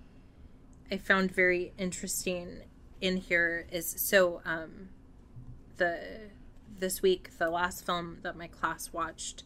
I 0.90 0.98
found 0.98 1.32
very 1.32 1.72
interesting 1.78 2.60
in 3.00 3.16
here 3.16 3.66
is 3.72 3.86
so 3.98 4.40
um 4.44 4.90
the 5.78 5.98
this 6.78 7.02
week 7.02 7.38
the 7.38 7.50
last 7.50 7.84
film 7.84 8.18
that 8.22 8.36
my 8.36 8.46
class 8.46 8.92
watched 8.92 9.42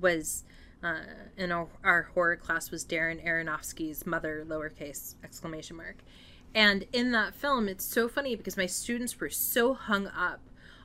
was 0.00 0.44
uh, 0.82 0.96
in 1.36 1.52
our, 1.52 1.68
our 1.84 2.02
horror 2.14 2.34
class 2.34 2.70
was 2.70 2.84
Darren 2.84 3.24
Aronofsky's 3.24 4.04
Mother 4.04 4.44
lowercase 4.46 5.14
exclamation 5.22 5.76
mark. 5.76 5.98
And 6.54 6.86
in 6.92 7.12
that 7.12 7.34
film, 7.34 7.68
it's 7.68 7.84
so 7.84 8.08
funny 8.08 8.34
because 8.34 8.56
my 8.56 8.66
students 8.66 9.20
were 9.20 9.30
so 9.30 9.74
hung 9.74 10.08
up 10.08 10.40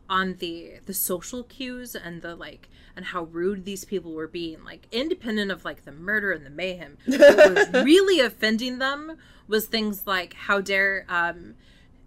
on 0.10 0.36
the 0.36 0.74
the 0.86 0.94
social 0.94 1.44
cues 1.44 1.96
and 1.96 2.22
the 2.22 2.36
like 2.36 2.70
and 2.96 3.06
how 3.06 3.24
rude 3.24 3.66
these 3.66 3.86
people 3.86 4.14
were 4.14 4.28
being 4.28 4.64
like 4.64 4.88
independent 4.92 5.52
of 5.52 5.66
like 5.66 5.86
the 5.86 5.92
murder 5.92 6.32
and 6.32 6.46
the 6.46 6.50
mayhem. 6.50 6.98
What 7.06 7.56
was 7.56 7.70
really 7.86 8.20
offending 8.20 8.80
them 8.80 9.18
was 9.48 9.66
things 9.66 10.08
like 10.08 10.34
how 10.34 10.62
dare 10.62 11.06
um 11.10 11.56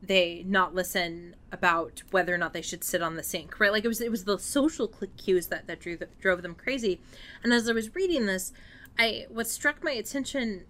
they 0.03 0.43
not 0.47 0.75
listen 0.75 1.37
about 1.53 2.03
whether 2.11 2.35
or 2.35 2.39
not 2.39 2.55
they 2.55 2.63
should 2.63 2.83
sit 2.83 3.03
on 3.03 3.17
the 3.17 3.23
sink 3.23 3.61
right? 3.61 3.73
Like 3.73 3.85
it 3.85 3.89
was 3.89 4.01
it 4.01 4.11
was 4.11 4.25
the 4.25 4.39
social 4.39 4.89
cues 5.17 5.49
that 5.49 5.67
that 5.67 5.81
drew 5.81 5.97
the, 5.97 6.09
drove 6.21 6.43
them 6.43 6.55
crazy. 6.55 7.01
And 7.43 7.53
as 7.53 7.69
i 7.69 7.73
was 7.73 7.95
reading 7.95 8.27
this 8.27 8.53
i 8.99 9.27
what 9.29 9.49
struck 9.49 9.83
my 9.83 9.93
attention 9.93 10.65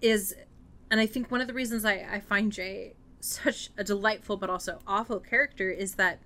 is 0.00 0.34
and 0.90 1.00
i 1.00 1.06
think 1.06 1.30
one 1.30 1.40
of 1.40 1.46
the 1.46 1.54
reasons 1.54 1.84
i 1.84 2.06
i 2.10 2.20
find 2.20 2.52
jay 2.52 2.94
such 3.24 3.70
a 3.76 3.84
delightful 3.84 4.36
but 4.36 4.50
also 4.50 4.80
awful 4.86 5.20
character 5.20 5.70
is 5.70 5.94
that 5.94 6.18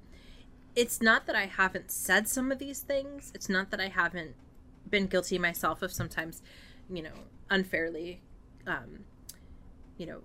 it's 0.75 1.01
not 1.01 1.27
that 1.27 1.35
I 1.35 1.47
haven't 1.47 1.91
said 1.91 2.29
some 2.29 2.53
of 2.53 2.59
these 2.59 2.81
things. 2.81 3.33
It's 3.35 3.49
not 3.49 3.71
that 3.71 3.81
I 3.81 3.89
haven't 3.89 4.35
been 4.89 5.07
guilty 5.07 5.39
myself 5.39 5.83
of 5.83 5.93
sometimes, 5.93 6.43
you 6.91 7.03
know, 7.03 7.13
unfairly, 7.51 8.21
um, 8.67 9.01
you 9.97 10.07
know, 10.07 10.21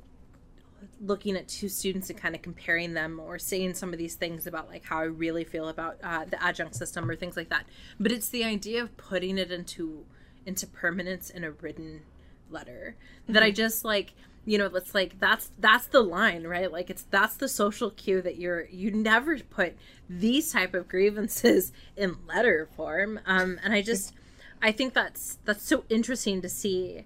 looking 1.02 1.36
at 1.36 1.48
two 1.48 1.70
students 1.70 2.10
and 2.10 2.20
kind 2.20 2.36
of 2.36 2.42
comparing 2.42 2.94
them 2.94 3.20
or 3.20 3.40
saying 3.40 3.74
some 3.74 3.94
of 3.94 4.00
these 4.00 4.16
things 4.16 4.46
about 4.46 4.70
like 4.70 4.84
how 4.86 5.00
I 5.00 5.04
really 5.04 5.44
feel 5.44 5.70
about 5.70 5.98
uh, 6.04 6.26
the 6.26 6.42
adjunct 6.44 6.76
system 6.76 7.10
or 7.10 7.16
things 7.16 7.38
like 7.38 7.50
that. 7.50 7.66
But 8.00 8.12
it's 8.12 8.30
the 8.30 8.44
idea 8.44 8.84
of 8.84 8.96
putting 8.98 9.38
it 9.38 9.52
into 9.52 10.06
into 10.46 10.68
permanence 10.68 11.30
in 11.30 11.44
a 11.44 11.52
written 11.52 12.02
letter 12.50 12.96
mm-hmm. 13.24 13.34
that 13.34 13.44
I 13.44 13.52
just 13.52 13.86
like 13.86 14.14
you 14.46 14.58
know 14.58 14.66
it's 14.66 14.94
like 14.94 15.20
that's 15.20 15.52
that's 15.60 15.88
the 15.88 16.02
line 16.02 16.44
right? 16.44 16.72
Like 16.72 16.90
it's 16.90 17.04
that's 17.04 17.36
the 17.36 17.48
social 17.48 17.90
cue 17.90 18.22
that 18.22 18.38
you're 18.38 18.66
you 18.66 18.92
never 18.92 19.38
put 19.40 19.76
these 20.10 20.52
type 20.52 20.74
of 20.74 20.88
grievances 20.88 21.72
in 21.98 22.18
letter 22.28 22.68
form. 22.76 23.20
Um 23.26 23.60
and 23.64 23.74
i 23.74 23.82
just 23.82 24.14
i 24.62 24.72
think 24.72 24.94
that's 24.94 25.38
that's 25.46 25.64
so 25.64 25.84
interesting 25.90 26.42
to 26.42 26.50
see 26.50 27.06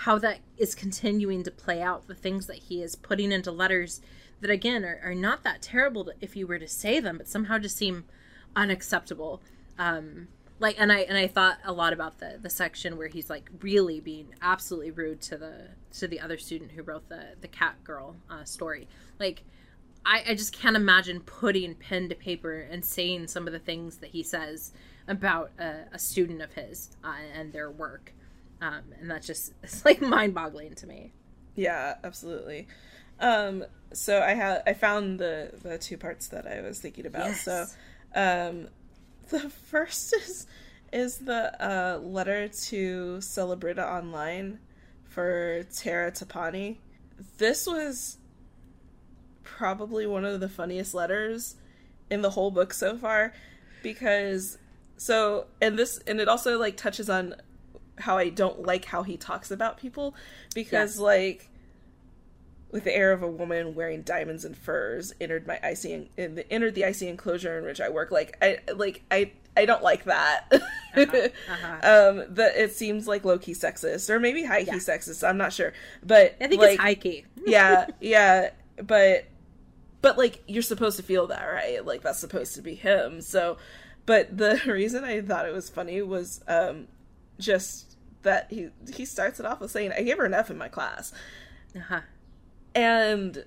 how 0.00 0.18
that 0.18 0.40
is 0.58 0.74
continuing 0.74 1.42
to 1.42 1.50
play 1.50 1.80
out 1.80 2.06
the 2.06 2.14
things 2.14 2.46
that 2.46 2.56
he 2.56 2.82
is 2.82 2.94
putting 2.96 3.32
into 3.32 3.50
letters 3.50 4.02
that 4.42 4.50
again 4.50 4.84
are, 4.84 5.00
are 5.02 5.14
not 5.14 5.42
that 5.42 5.62
terrible 5.62 6.10
if 6.20 6.36
you 6.36 6.46
were 6.46 6.58
to 6.58 6.68
say 6.68 7.00
them 7.00 7.16
but 7.16 7.28
somehow 7.28 7.58
just 7.58 7.76
seem 7.76 8.04
unacceptable. 8.54 9.40
Um 9.78 10.28
like 10.58 10.76
and 10.78 10.90
i 10.90 11.00
and 11.00 11.18
i 11.18 11.26
thought 11.26 11.58
a 11.64 11.72
lot 11.72 11.92
about 11.92 12.18
the 12.18 12.38
the 12.40 12.50
section 12.50 12.96
where 12.96 13.08
he's 13.08 13.28
like 13.28 13.50
really 13.60 14.00
being 14.00 14.34
absolutely 14.40 14.90
rude 14.90 15.20
to 15.20 15.36
the 15.36 15.68
to 15.92 16.08
the 16.08 16.20
other 16.20 16.38
student 16.38 16.72
who 16.72 16.82
wrote 16.82 17.08
the 17.08 17.34
the 17.40 17.48
cat 17.48 17.82
girl 17.84 18.16
uh, 18.30 18.44
story. 18.44 18.88
Like 19.18 19.42
I, 20.04 20.22
I 20.28 20.34
just 20.34 20.52
can't 20.52 20.76
imagine 20.76 21.20
putting 21.20 21.74
pen 21.74 22.08
to 22.08 22.14
paper 22.14 22.60
and 22.60 22.84
saying 22.84 23.26
some 23.26 23.46
of 23.46 23.52
the 23.52 23.58
things 23.58 23.98
that 23.98 24.10
he 24.10 24.22
says 24.22 24.72
about 25.08 25.50
a, 25.58 25.84
a 25.92 25.98
student 25.98 26.42
of 26.42 26.52
his 26.52 26.96
uh, 27.04 27.14
and 27.34 27.52
their 27.52 27.70
work. 27.70 28.12
Um, 28.60 28.82
and 29.00 29.10
that's 29.10 29.26
just 29.26 29.52
it's 29.62 29.84
like 29.84 30.00
mind-boggling 30.00 30.74
to 30.76 30.86
me. 30.86 31.12
Yeah 31.54 31.96
absolutely. 32.04 32.68
Um, 33.18 33.64
so 33.92 34.20
i 34.20 34.34
had 34.34 34.62
i 34.66 34.74
found 34.74 35.18
the 35.18 35.52
the 35.62 35.78
two 35.78 35.96
parts 35.96 36.28
that 36.28 36.46
i 36.46 36.60
was 36.60 36.80
thinking 36.80 37.06
about. 37.06 37.26
Yes. 37.26 37.44
so 37.44 37.66
um, 38.14 38.68
the 39.28 39.48
first 39.48 40.14
is 40.14 40.46
is 40.92 41.18
the 41.18 41.52
uh, 41.62 41.98
letter 41.98 42.48
to 42.48 43.18
Celebrita 43.18 43.84
Online 43.84 44.58
for 45.16 45.64
Tara 45.74 46.12
Tapani. 46.12 46.76
This 47.38 47.66
was 47.66 48.18
probably 49.44 50.06
one 50.06 50.26
of 50.26 50.40
the 50.40 50.48
funniest 50.48 50.92
letters 50.92 51.54
in 52.10 52.20
the 52.20 52.28
whole 52.28 52.50
book 52.50 52.74
so 52.74 52.98
far 52.98 53.32
because 53.82 54.58
so 54.98 55.46
and 55.62 55.78
this 55.78 55.96
and 56.06 56.20
it 56.20 56.28
also 56.28 56.58
like 56.58 56.76
touches 56.76 57.08
on 57.08 57.34
how 57.96 58.18
I 58.18 58.28
don't 58.28 58.66
like 58.66 58.84
how 58.84 59.04
he 59.04 59.16
talks 59.16 59.50
about 59.50 59.78
people 59.78 60.14
because 60.54 60.98
yeah. 60.98 61.04
like 61.04 61.48
with 62.70 62.84
the 62.84 62.94
air 62.94 63.12
of 63.12 63.22
a 63.22 63.30
woman 63.30 63.74
wearing 63.74 64.02
diamonds 64.02 64.44
and 64.44 64.54
furs 64.54 65.14
entered 65.18 65.46
my 65.46 65.58
icy 65.62 66.10
in 66.18 66.34
the 66.34 66.52
entered 66.52 66.74
the 66.74 66.84
icy 66.84 67.08
enclosure 67.08 67.58
in 67.58 67.64
which 67.64 67.80
I 67.80 67.88
work 67.88 68.10
like 68.10 68.36
I 68.42 68.58
like 68.74 69.02
I 69.10 69.32
I 69.56 69.64
don't 69.64 69.82
like 69.82 70.04
that. 70.04 70.46
uh-huh. 70.52 70.62
Uh-huh. 71.50 71.76
um 71.82 72.24
but 72.30 72.56
it 72.56 72.74
seems 72.74 73.06
like 73.06 73.22
low 73.22 73.38
key 73.38 73.52
sexist 73.52 74.08
or 74.08 74.18
maybe 74.18 74.44
high 74.44 74.64
key 74.64 74.70
yeah. 74.70 74.76
sexist, 74.76 75.28
I'm 75.28 75.36
not 75.36 75.52
sure. 75.52 75.74
But 76.02 76.36
I 76.40 76.46
think 76.46 76.62
like, 76.62 76.72
it's 76.72 76.80
high 76.80 76.94
key. 76.94 77.26
yeah, 77.46 77.86
yeah, 78.00 78.50
but 78.82 79.26
but 80.00 80.16
like 80.16 80.42
you're 80.46 80.62
supposed 80.62 80.96
to 80.96 81.02
feel 81.02 81.26
that, 81.26 81.44
right? 81.44 81.84
Like 81.84 82.02
that's 82.02 82.18
supposed 82.18 82.54
to 82.54 82.62
be 82.62 82.74
him. 82.74 83.20
So 83.20 83.58
but 84.06 84.36
the 84.36 84.60
reason 84.66 85.04
I 85.04 85.20
thought 85.20 85.46
it 85.46 85.52
was 85.52 85.68
funny 85.68 86.00
was 86.00 86.42
um 86.48 86.88
just 87.38 87.96
that 88.22 88.46
he 88.50 88.70
he 88.94 89.04
starts 89.04 89.38
it 89.38 89.46
off 89.46 89.60
with 89.60 89.70
saying, 89.70 89.92
"I 89.92 90.02
gave 90.02 90.16
her 90.16 90.24
an 90.24 90.34
F 90.34 90.50
in 90.50 90.56
my 90.56 90.68
class," 90.68 91.12
uh-huh. 91.76 92.00
and 92.74 93.44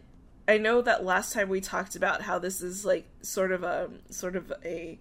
I 0.48 0.58
know 0.58 0.82
that 0.82 1.04
last 1.04 1.34
time 1.34 1.50
we 1.50 1.62
talked 1.62 1.96
about 1.96 2.24
how 2.24 2.40
this 2.40 2.62
is 2.62 2.86
like 2.86 3.08
sort 3.22 3.52
of 3.52 3.64
a 3.64 3.90
sort 4.10 4.36
of 4.36 4.52
a 4.64 5.00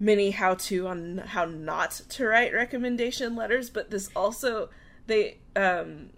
mini 0.00 0.30
how 0.30 0.54
to 0.54 0.86
on 0.86 1.18
how 1.18 1.44
not 1.44 1.90
to 2.08 2.26
write 2.26 2.52
recommendation 2.52 3.34
letters, 3.34 3.70
but 3.70 3.90
this 3.90 4.10
also 4.14 4.70
they 5.06 5.38
um 5.56 6.10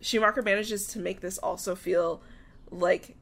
Schumacher 0.00 0.42
manages 0.42 0.86
to 0.88 0.98
make 0.98 1.20
this 1.20 1.38
also 1.38 1.74
feel 1.74 2.22
like 2.70 3.16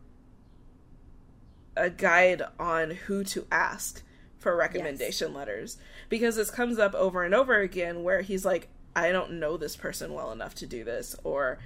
a 1.76 1.90
guide 1.90 2.42
on 2.58 2.90
who 2.90 3.24
to 3.24 3.46
ask 3.50 4.02
for 4.38 4.56
recommendation 4.56 5.28
yes. 5.28 5.36
letters 5.36 5.76
because 6.08 6.34
this 6.34 6.50
comes 6.50 6.78
up 6.78 6.94
over 6.94 7.22
and 7.22 7.34
over 7.34 7.60
again 7.60 8.02
where 8.02 8.22
he's 8.22 8.44
like 8.44 8.68
I 8.94 9.12
don't 9.12 9.38
know 9.38 9.56
this 9.56 9.76
person 9.76 10.12
well 10.12 10.32
enough 10.32 10.54
to 10.56 10.66
do 10.66 10.84
this 10.84 11.16
or 11.22 11.58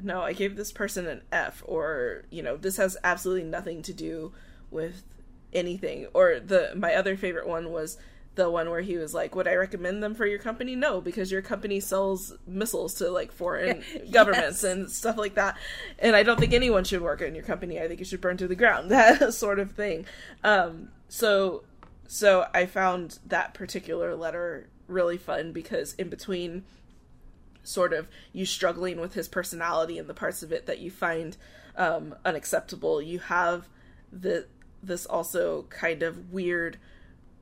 no, 0.00 0.22
I 0.22 0.32
gave 0.32 0.56
this 0.56 0.72
person 0.72 1.06
an 1.06 1.22
F 1.30 1.62
or, 1.66 2.24
you 2.30 2.42
know, 2.42 2.56
this 2.56 2.76
has 2.76 2.96
absolutely 3.04 3.48
nothing 3.48 3.82
to 3.82 3.92
do 3.92 4.32
with 4.70 5.02
anything. 5.52 6.06
Or 6.14 6.40
the 6.40 6.72
my 6.76 6.94
other 6.94 7.16
favorite 7.16 7.46
one 7.46 7.72
was 7.72 7.98
the 8.34 8.50
one 8.50 8.70
where 8.70 8.80
he 8.80 8.96
was 8.96 9.12
like, 9.12 9.34
"Would 9.34 9.46
I 9.48 9.54
recommend 9.54 10.02
them 10.02 10.14
for 10.14 10.26
your 10.26 10.38
company? 10.38 10.74
No, 10.74 11.00
because 11.00 11.30
your 11.30 11.42
company 11.42 11.80
sells 11.80 12.32
missiles 12.46 12.94
to 12.94 13.10
like 13.10 13.32
foreign 13.32 13.82
governments 14.10 14.64
and 14.64 14.90
stuff 14.90 15.18
like 15.18 15.34
that. 15.34 15.56
And 15.98 16.16
I 16.16 16.22
don't 16.22 16.40
think 16.40 16.52
anyone 16.52 16.84
should 16.84 17.02
work 17.02 17.20
in 17.20 17.34
your 17.34 17.44
company. 17.44 17.80
I 17.80 17.88
think 17.88 18.00
you 18.00 18.06
should 18.06 18.20
burn 18.20 18.36
to 18.38 18.48
the 18.48 18.56
ground." 18.56 18.90
That 19.02 19.34
sort 19.34 19.58
of 19.58 19.72
thing. 19.72 20.06
Um, 20.44 20.88
so 21.08 21.64
so 22.06 22.46
I 22.52 22.66
found 22.66 23.18
that 23.26 23.54
particular 23.54 24.14
letter 24.14 24.68
really 24.86 25.16
fun 25.16 25.52
because 25.52 25.94
in 25.94 26.08
between 26.08 26.64
sort 27.64 27.92
of 27.92 28.08
you 28.32 28.44
struggling 28.44 29.00
with 29.00 29.14
his 29.14 29.28
personality 29.28 29.98
and 29.98 30.08
the 30.08 30.14
parts 30.14 30.42
of 30.42 30.52
it 30.52 30.66
that 30.66 30.78
you 30.78 30.90
find 30.90 31.36
um, 31.76 32.14
unacceptable, 32.24 33.00
you 33.00 33.18
have 33.18 33.68
the 34.12 34.46
this 34.82 35.06
also 35.06 35.62
kind 35.70 36.02
of 36.02 36.32
weird 36.32 36.78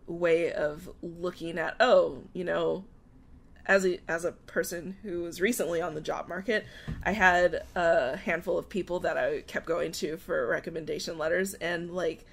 way 0.07 0.53
of 0.53 0.91
looking 1.03 1.59
at 1.59 1.77
oh 1.81 2.23
you 2.33 2.45
know 2.45 2.85
as 3.67 3.87
a 3.87 4.01
as 4.09 4.25
a 4.25 4.33
person 4.33 4.97
who 5.03 5.23
was 5.23 5.41
recently 5.41 5.81
on 5.81 5.95
the 5.95 6.01
job 6.01 6.29
market 6.29 6.67
i 7.05 7.13
had 7.13 7.63
a 7.77 8.17
handful 8.17 8.59
of 8.59 8.69
people 8.69 9.01
that 9.01 9.17
i 9.17 9.41
kept 9.43 9.67
going 9.67 9.93
to 9.93 10.17
for 10.17 10.47
recommendation 10.47 11.17
letters. 11.19 11.55
And 11.55 11.91
like 11.91 12.27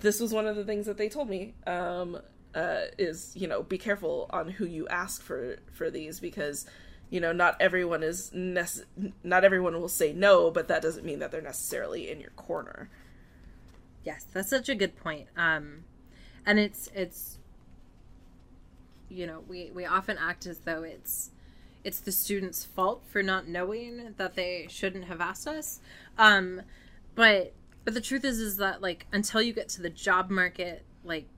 this 0.00 0.20
was 0.20 0.32
one 0.32 0.46
of 0.46 0.56
the 0.56 0.64
things 0.64 0.86
that 0.86 0.96
they 0.96 1.08
told 1.08 1.28
me 1.28 1.54
um, 1.66 2.18
uh, 2.54 2.82
is 2.98 3.32
you 3.34 3.46
know 3.46 3.62
be 3.62 3.78
careful 3.78 4.26
on 4.30 4.48
who 4.48 4.66
you 4.66 4.88
ask 4.88 5.22
for 5.22 5.58
for 5.72 5.90
these 5.90 6.20
because 6.20 6.66
you 7.10 7.20
know 7.20 7.32
not 7.32 7.56
everyone 7.60 8.02
is 8.02 8.30
nece- 8.34 8.84
not 9.22 9.44
everyone 9.44 9.78
will 9.80 9.88
say 9.88 10.12
no 10.12 10.50
but 10.50 10.68
that 10.68 10.82
doesn't 10.82 11.04
mean 11.04 11.18
that 11.18 11.30
they're 11.30 11.40
necessarily 11.42 12.10
in 12.10 12.20
your 12.20 12.30
corner 12.30 12.90
yes 14.08 14.24
that's 14.32 14.48
such 14.48 14.70
a 14.70 14.74
good 14.74 14.96
point 14.96 15.26
um 15.36 15.84
and 16.46 16.58
it's 16.58 16.88
it's 16.94 17.36
you 19.10 19.26
know 19.26 19.44
we 19.46 19.70
we 19.74 19.84
often 19.84 20.16
act 20.16 20.46
as 20.46 20.60
though 20.60 20.82
it's 20.82 21.30
it's 21.84 22.00
the 22.00 22.10
student's 22.10 22.64
fault 22.64 23.02
for 23.06 23.22
not 23.22 23.46
knowing 23.46 24.14
that 24.16 24.34
they 24.34 24.66
shouldn't 24.70 25.04
have 25.04 25.20
asked 25.20 25.46
us 25.46 25.80
um 26.16 26.62
but 27.14 27.52
but 27.84 27.92
the 27.92 28.00
truth 28.00 28.24
is 28.24 28.38
is 28.38 28.56
that 28.56 28.80
like 28.80 29.06
until 29.12 29.42
you 29.42 29.52
get 29.52 29.68
to 29.68 29.82
the 29.82 29.90
job 29.90 30.30
market 30.30 30.86
like 31.04 31.28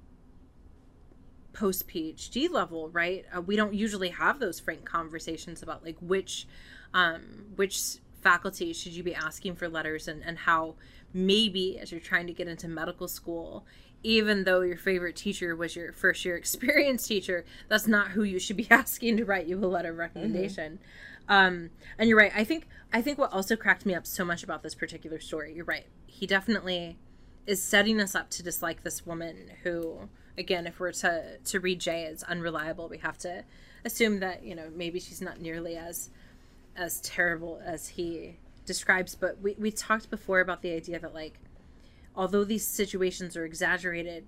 post 1.53 1.89
PhD 1.89 2.49
level, 2.49 2.89
right? 2.91 3.25
Uh, 3.37 3.41
we 3.41 3.57
don't 3.57 3.75
usually 3.75 4.11
have 4.11 4.39
those 4.39 4.61
frank 4.61 4.85
conversations 4.85 5.65
about 5.65 5.85
like 5.85 5.97
which 6.01 6.47
um, 6.95 7.47
which 7.57 7.97
faculty 8.21 8.73
should 8.73 8.93
you 8.93 9.03
be 9.03 9.15
asking 9.15 9.57
for 9.57 9.69
letters 9.69 10.09
and, 10.09 10.23
and 10.25 10.39
how 10.39 10.75
maybe 11.13 11.79
as 11.79 11.91
you're 11.91 12.01
trying 12.01 12.27
to 12.27 12.33
get 12.33 12.49
into 12.49 12.69
medical 12.69 13.09
school, 13.09 13.67
even 14.03 14.45
though 14.45 14.61
your 14.61 14.77
favorite 14.77 15.17
teacher 15.17 15.55
was 15.57 15.77
your 15.77 15.93
first 15.93 16.25
year 16.25 16.37
experience 16.37 17.07
teacher, 17.07 17.45
that's 17.69 17.87
not 17.87 18.09
who 18.09 18.23
you 18.23 18.39
should 18.39 18.57
be 18.57 18.69
asking 18.71 19.17
to 19.17 19.25
write 19.25 19.47
you 19.47 19.59
a 19.59 19.67
letter 19.67 19.91
of 19.91 19.99
recommendation. 19.99 20.75
Mm-hmm. 20.75 21.33
Um, 21.33 21.71
and 21.99 22.09
you're 22.09 22.19
right. 22.19 22.33
I 22.35 22.45
think 22.45 22.67
I 22.93 23.03
think 23.03 23.19
what 23.19 23.33
also 23.33 23.55
cracked 23.55 23.87
me 23.87 23.95
up 23.95 24.07
so 24.07 24.25
much 24.25 24.43
about 24.43 24.63
this 24.63 24.75
particular 24.75 25.21
story, 25.21 25.55
you're 25.55 25.65
right. 25.65 25.87
He 26.07 26.27
definitely 26.27 26.99
is 27.47 27.63
setting 27.63 28.01
us 28.01 28.15
up 28.15 28.31
to 28.31 28.43
dislike 28.43 28.83
this 28.83 29.07
woman 29.07 29.53
who 29.63 30.09
again, 30.37 30.67
if 30.67 30.81
we're 30.81 30.93
to 30.93 31.39
to 31.39 31.61
read 31.61 31.79
Jay 31.79 32.05
as 32.07 32.25
unreliable, 32.25 32.89
we 32.89 32.99
have 32.99 33.19
to 33.19 33.45
assume 33.85 34.21
that 34.21 34.43
you 34.43 34.55
know 34.55 34.71
maybe 34.75 34.99
she's 34.99 35.21
not 35.21 35.41
nearly 35.41 35.77
as 35.77 36.11
as 36.77 37.01
terrible 37.01 37.61
as 37.65 37.89
he 37.89 38.39
describes. 38.65 39.15
But 39.15 39.41
we 39.41 39.55
we 39.59 39.71
talked 39.71 40.11
before 40.11 40.41
about 40.41 40.63
the 40.63 40.73
idea 40.73 40.99
that 40.99 41.15
like 41.15 41.39
although 42.15 42.45
these 42.45 42.67
situations 42.67 43.37
are 43.37 43.45
exaggerated, 43.45 44.27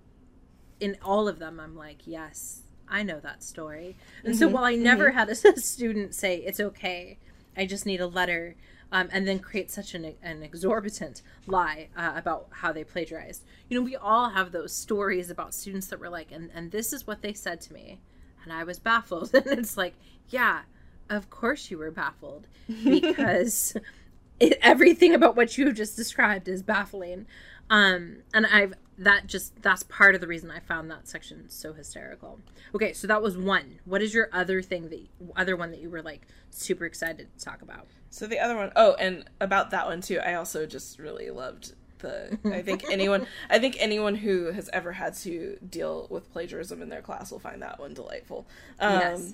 in 0.80 0.96
all 1.02 1.28
of 1.28 1.38
them, 1.38 1.60
I'm 1.60 1.76
like, 1.76 2.06
yes, 2.06 2.62
I 2.88 3.02
know 3.02 3.20
that 3.20 3.42
story. 3.42 3.96
And 4.24 4.34
mm-hmm, 4.34 4.38
so 4.38 4.48
while 4.48 4.64
I 4.64 4.74
never 4.74 5.08
mm-hmm. 5.08 5.18
had 5.18 5.28
a, 5.28 5.32
a 5.56 5.60
student 5.60 6.14
say 6.14 6.36
it's 6.36 6.60
okay, 6.60 7.18
I 7.56 7.66
just 7.66 7.86
need 7.86 8.00
a 8.00 8.06
letter 8.06 8.56
um, 8.92 9.08
and 9.10 9.26
then 9.26 9.38
create 9.38 9.70
such 9.70 9.94
an, 9.94 10.14
an 10.22 10.42
exorbitant 10.42 11.22
lie 11.46 11.88
uh, 11.96 12.12
about 12.14 12.48
how 12.50 12.72
they 12.72 12.84
plagiarized. 12.84 13.42
You 13.68 13.78
know, 13.78 13.84
we 13.84 13.96
all 13.96 14.30
have 14.30 14.52
those 14.52 14.72
stories 14.74 15.30
about 15.30 15.54
students 15.54 15.86
that 15.86 15.98
were 15.98 16.10
like, 16.10 16.30
and, 16.30 16.50
and 16.54 16.70
this 16.70 16.92
is 16.92 17.06
what 17.06 17.22
they 17.22 17.32
said 17.32 17.60
to 17.62 17.72
me. 17.72 18.00
And 18.44 18.52
I 18.52 18.64
was 18.64 18.78
baffled. 18.78 19.30
and 19.34 19.46
it's 19.46 19.78
like, 19.78 19.94
yeah, 20.28 20.62
of 21.08 21.30
course 21.30 21.70
you 21.70 21.78
were 21.78 21.90
baffled 21.90 22.46
because 22.84 23.76
it, 24.40 24.58
everything 24.62 25.14
about 25.14 25.36
what 25.36 25.56
you 25.56 25.72
just 25.72 25.96
described 25.96 26.48
is 26.48 26.62
baffling. 26.62 27.26
Um, 27.70 28.18
and 28.34 28.46
I've 28.46 28.74
that 28.98 29.26
just 29.26 29.60
that's 29.62 29.82
part 29.84 30.14
of 30.14 30.20
the 30.20 30.26
reason 30.26 30.50
I 30.50 30.60
found 30.60 30.90
that 30.90 31.08
section 31.08 31.48
so 31.48 31.72
hysterical. 31.72 32.38
Okay, 32.74 32.92
so 32.92 33.06
that 33.06 33.22
was 33.22 33.36
one. 33.36 33.78
What 33.84 34.02
is 34.02 34.14
your 34.14 34.28
other 34.32 34.62
thing 34.62 34.88
that 34.90 35.06
other 35.36 35.56
one 35.56 35.70
that 35.70 35.80
you 35.80 35.90
were 35.90 36.02
like 36.02 36.26
super 36.50 36.84
excited 36.84 37.28
to 37.36 37.44
talk 37.44 37.62
about? 37.62 37.86
So 38.10 38.26
the 38.26 38.38
other 38.38 38.56
one, 38.56 38.72
oh, 38.76 38.94
and 38.94 39.24
about 39.40 39.70
that 39.70 39.86
one 39.86 40.02
too, 40.02 40.18
I 40.18 40.34
also 40.34 40.66
just 40.66 40.98
really 40.98 41.30
loved 41.30 41.72
the. 41.98 42.38
I 42.44 42.62
think 42.62 42.84
anyone, 42.90 43.26
I 43.48 43.58
think 43.58 43.76
anyone 43.80 44.16
who 44.16 44.52
has 44.52 44.68
ever 44.72 44.92
had 44.92 45.14
to 45.18 45.56
deal 45.68 46.06
with 46.10 46.30
plagiarism 46.32 46.82
in 46.82 46.88
their 46.90 47.02
class 47.02 47.32
will 47.32 47.38
find 47.38 47.62
that 47.62 47.80
one 47.80 47.94
delightful. 47.94 48.46
Um, 48.78 49.00
yes. 49.00 49.32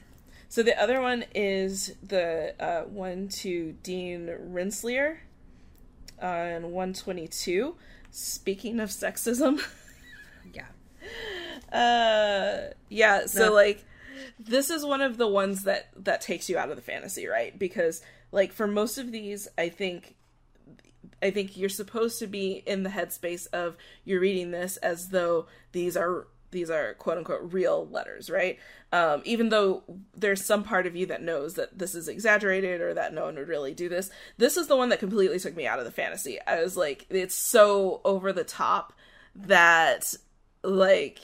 So 0.49 0.63
the 0.63 0.81
other 0.81 1.01
one 1.01 1.25
is 1.35 1.95
the 2.03 2.55
uh, 2.59 2.83
one 2.85 3.29
to 3.29 3.73
Dean 3.83 4.31
Rensselaer 4.39 5.21
on 6.21 6.73
122. 6.73 7.77
Speaking 8.11 8.81
of 8.81 8.89
sexism. 8.89 9.61
yeah. 10.55 11.77
Uh, 11.77 12.73
yeah. 12.89 13.27
So 13.27 13.47
no. 13.47 13.53
like, 13.53 13.85
this 14.39 14.71
is 14.71 14.85
one 14.85 15.03
of 15.03 15.19
the 15.19 15.29
ones 15.29 15.65
that 15.65 15.91
that 16.05 16.23
takes 16.23 16.49
you 16.49 16.57
out 16.57 16.71
of 16.71 16.77
the 16.77 16.83
fantasy, 16.83 17.27
right? 17.27 17.57
Because 17.59 18.03
like 18.33 18.53
for 18.53 18.67
most 18.67 18.99
of 18.99 19.13
these 19.13 19.49
i 19.57 19.69
think 19.69 20.15
i 21.23 21.31
think 21.31 21.57
you're 21.57 21.69
supposed 21.69 22.19
to 22.19 22.27
be 22.27 22.63
in 22.67 22.83
the 22.83 22.91
headspace 22.91 23.47
of 23.53 23.77
you're 24.05 24.21
reading 24.21 24.51
this 24.51 24.77
as 24.79 25.09
though 25.09 25.47
these 25.73 25.97
are 25.97 26.27
these 26.51 26.71
are 26.71 26.95
quote 26.95 27.19
unquote 27.19 27.53
real 27.53 27.87
letters 27.89 28.31
right? 28.31 28.59
Um, 28.93 29.23
even 29.25 29.51
though 29.51 29.83
there's 30.17 30.45
some 30.45 30.65
part 30.65 30.87
of 30.87 30.97
you 30.97 31.07
that 31.07 31.23
knows 31.23 31.55
that 31.55 31.79
this 31.79 31.95
is 31.95 32.09
exaggerated 32.09 32.81
or 32.81 32.95
that 32.95 33.13
no 33.13 33.25
one 33.27 33.37
would 33.37 33.49
really 33.49 33.75
do 33.75 33.89
this 33.89 34.11
this 34.39 34.57
is 34.57 34.67
the 34.67 34.77
one 34.77 34.89
that 34.89 34.99
completely 34.99 35.39
took 35.39 35.57
me 35.57 35.67
out 35.67 35.79
of 35.79 35.85
the 35.85 35.91
fantasy. 35.91 36.39
I 36.47 36.63
was 36.63 36.77
like 36.77 37.07
it's 37.11 37.35
so 37.35 38.01
over 38.05 38.33
the 38.33 38.45
top 38.45 38.93
that 39.35 40.15
like 40.63 41.21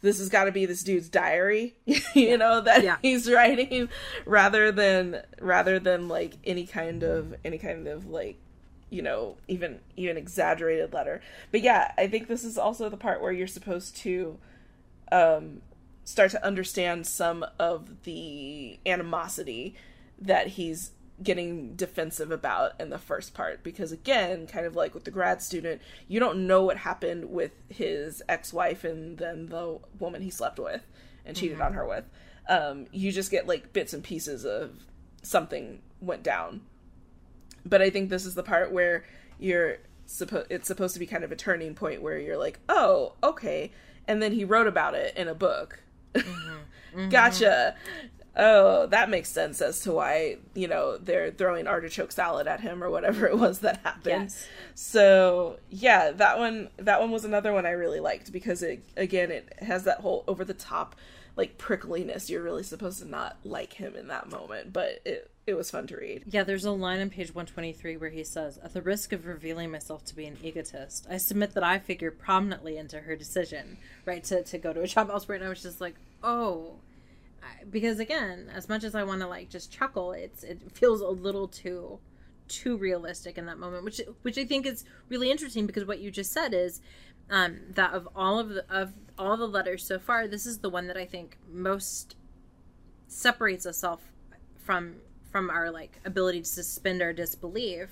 this 0.00 0.18
has 0.18 0.28
got 0.28 0.44
to 0.44 0.52
be 0.52 0.66
this 0.66 0.82
dude's 0.82 1.08
diary 1.08 1.74
you 2.14 2.38
know 2.38 2.60
that 2.60 2.84
yeah. 2.84 2.96
he's 3.02 3.30
writing 3.30 3.88
rather 4.24 4.70
than 4.70 5.22
rather 5.40 5.78
than 5.78 6.08
like 6.08 6.34
any 6.44 6.66
kind 6.66 7.02
of 7.02 7.34
any 7.44 7.58
kind 7.58 7.88
of 7.88 8.06
like 8.06 8.38
you 8.90 9.02
know 9.02 9.36
even 9.46 9.80
even 9.96 10.16
exaggerated 10.16 10.92
letter. 10.92 11.20
But 11.50 11.60
yeah 11.62 11.92
i 11.98 12.06
think 12.06 12.28
this 12.28 12.44
is 12.44 12.58
also 12.58 12.88
the 12.88 12.96
part 12.96 13.20
where 13.20 13.32
you're 13.32 13.46
supposed 13.46 13.96
to 13.98 14.38
um 15.12 15.62
start 16.04 16.30
to 16.30 16.44
understand 16.44 17.06
some 17.06 17.44
of 17.58 18.02
the 18.04 18.78
animosity 18.86 19.74
that 20.18 20.48
he's 20.48 20.92
getting 21.22 21.74
defensive 21.74 22.30
about 22.30 22.72
in 22.80 22.90
the 22.90 22.98
first 22.98 23.34
part. 23.34 23.62
Because 23.62 23.92
again 23.92 24.46
kind 24.46 24.66
of 24.66 24.76
like 24.76 24.94
with 24.94 25.04
the 25.04 25.10
grad 25.10 25.42
student 25.42 25.82
you 26.06 26.20
don't 26.20 26.46
know 26.46 26.62
what 26.62 26.78
happened 26.78 27.30
with 27.30 27.52
his 27.68 28.22
ex-wife 28.28 28.84
and 28.84 29.18
then 29.18 29.46
the 29.46 29.78
woman 29.98 30.22
he 30.22 30.30
slept 30.30 30.58
with 30.58 30.82
and 31.24 31.36
cheated 31.36 31.58
mm-hmm. 31.58 31.66
on 31.66 31.72
her 31.74 31.86
with. 31.86 32.04
Um, 32.48 32.86
you 32.92 33.12
just 33.12 33.30
get 33.30 33.46
like 33.46 33.72
bits 33.74 33.92
and 33.92 34.02
pieces 34.02 34.46
of 34.46 34.70
something 35.22 35.82
went 36.00 36.22
down 36.22 36.62
but 37.68 37.82
i 37.82 37.90
think 37.90 38.10
this 38.10 38.24
is 38.24 38.34
the 38.34 38.42
part 38.42 38.72
where 38.72 39.04
you're 39.38 39.76
supposed 40.06 40.46
it's 40.50 40.66
supposed 40.66 40.94
to 40.94 41.00
be 41.00 41.06
kind 41.06 41.24
of 41.24 41.32
a 41.32 41.36
turning 41.36 41.74
point 41.74 42.02
where 42.02 42.18
you're 42.18 42.38
like 42.38 42.58
oh 42.68 43.12
okay 43.22 43.70
and 44.06 44.22
then 44.22 44.32
he 44.32 44.44
wrote 44.44 44.66
about 44.66 44.94
it 44.94 45.16
in 45.16 45.28
a 45.28 45.34
book 45.34 45.80
mm-hmm. 46.14 46.98
Mm-hmm. 46.98 47.08
gotcha 47.10 47.74
oh, 48.38 48.86
that 48.86 49.10
makes 49.10 49.28
sense 49.28 49.60
as 49.60 49.80
to 49.80 49.92
why, 49.92 50.36
you 50.54 50.68
know, 50.68 50.96
they're 50.96 51.30
throwing 51.30 51.66
artichoke 51.66 52.12
salad 52.12 52.46
at 52.46 52.60
him 52.60 52.82
or 52.82 52.88
whatever 52.88 53.26
it 53.26 53.36
was 53.36 53.58
that 53.60 53.80
happened. 53.82 54.24
Yes. 54.24 54.46
So, 54.74 55.58
yeah, 55.70 56.12
that 56.12 56.38
one 56.38 56.68
that 56.76 57.00
one 57.00 57.10
was 57.10 57.24
another 57.24 57.52
one 57.52 57.66
I 57.66 57.70
really 57.70 58.00
liked 58.00 58.32
because 58.32 58.62
it 58.62 58.82
again 58.96 59.30
it 59.30 59.52
has 59.58 59.84
that 59.84 60.00
whole 60.00 60.24
over 60.28 60.44
the 60.44 60.54
top 60.54 60.94
like 61.38 61.56
prickliness. 61.56 62.28
You're 62.28 62.42
really 62.42 62.64
supposed 62.64 62.98
to 62.98 63.08
not 63.08 63.38
like 63.44 63.74
him 63.74 63.94
in 63.94 64.08
that 64.08 64.28
moment, 64.28 64.72
but 64.72 65.00
it 65.06 65.30
it 65.46 65.56
was 65.56 65.70
fun 65.70 65.86
to 65.86 65.96
read. 65.96 66.24
Yeah, 66.26 66.42
there's 66.42 66.66
a 66.66 66.72
line 66.72 67.00
on 67.00 67.08
page 67.08 67.34
123 67.34 67.96
where 67.96 68.10
he 68.10 68.22
says, 68.22 68.58
At 68.62 68.74
the 68.74 68.82
risk 68.82 69.14
of 69.14 69.24
revealing 69.24 69.70
myself 69.70 70.04
to 70.06 70.14
be 70.14 70.26
an 70.26 70.36
egotist, 70.42 71.06
I 71.08 71.16
submit 71.16 71.54
that 71.54 71.62
I 71.62 71.78
figure 71.78 72.10
prominently 72.10 72.76
into 72.76 73.00
her 73.00 73.16
decision, 73.16 73.78
right, 74.04 74.22
to, 74.24 74.42
to 74.42 74.58
go 74.58 74.74
to 74.74 74.82
a 74.82 74.86
job 74.86 75.08
elsewhere. 75.12 75.36
And 75.36 75.46
I 75.46 75.48
was 75.48 75.62
just 75.62 75.80
like, 75.80 75.94
oh, 76.22 76.74
because 77.70 77.98
again, 77.98 78.50
as 78.54 78.68
much 78.68 78.84
as 78.84 78.94
I 78.94 79.04
want 79.04 79.22
to 79.22 79.26
like 79.26 79.48
just 79.48 79.72
chuckle, 79.72 80.12
it's 80.12 80.42
it 80.42 80.60
feels 80.74 81.00
a 81.00 81.08
little 81.08 81.48
too 81.48 81.98
too 82.48 82.76
realistic 82.76 83.38
in 83.38 83.46
that 83.46 83.58
moment, 83.58 83.84
which 83.84 84.02
which 84.22 84.36
I 84.36 84.44
think 84.44 84.66
is 84.66 84.84
really 85.08 85.30
interesting 85.30 85.66
because 85.66 85.86
what 85.86 86.00
you 86.00 86.10
just 86.10 86.32
said 86.32 86.52
is 86.52 86.82
um, 87.30 87.58
that 87.70 87.92
of 87.92 88.08
all 88.14 88.38
of 88.38 88.50
the 88.50 88.64
of 88.70 88.92
all 89.18 89.36
the 89.36 89.48
letters 89.48 89.84
so 89.84 89.98
far, 89.98 90.28
this 90.28 90.46
is 90.46 90.58
the 90.58 90.70
one 90.70 90.86
that 90.86 90.96
I 90.96 91.04
think 91.04 91.38
most 91.50 92.16
separates 93.06 93.66
itself 93.66 94.02
from 94.56 94.96
from 95.30 95.50
our 95.50 95.70
like 95.70 96.00
ability 96.04 96.40
to 96.40 96.48
suspend 96.48 97.02
our 97.02 97.12
disbelief 97.12 97.90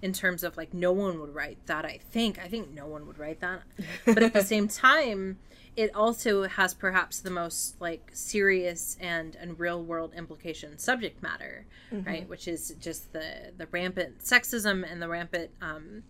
in 0.00 0.12
terms 0.12 0.42
of 0.42 0.56
like 0.56 0.74
no 0.74 0.92
one 0.92 1.20
would 1.20 1.32
write 1.32 1.64
that 1.66 1.84
i 1.84 1.98
think. 2.10 2.38
I 2.42 2.48
think 2.48 2.72
no 2.72 2.86
one 2.86 3.06
would 3.06 3.18
write 3.18 3.40
that. 3.40 3.62
But 4.04 4.22
at 4.22 4.32
the 4.32 4.42
same 4.44 4.66
time 4.66 5.38
it 5.76 5.94
also 5.94 6.44
has 6.44 6.74
perhaps 6.74 7.20
the 7.20 7.30
most 7.30 7.80
like 7.80 8.10
serious 8.12 8.96
and 9.00 9.36
and 9.36 9.58
real 9.58 9.82
world 9.82 10.12
implication 10.14 10.78
subject 10.78 11.22
matter 11.22 11.66
mm-hmm. 11.92 12.06
right 12.06 12.28
which 12.28 12.46
is 12.46 12.74
just 12.80 13.12
the 13.12 13.52
the 13.56 13.66
rampant 13.68 14.18
sexism 14.18 14.84
and 14.90 15.00
the 15.00 15.08
rampant 15.08 15.50
um 15.62 16.02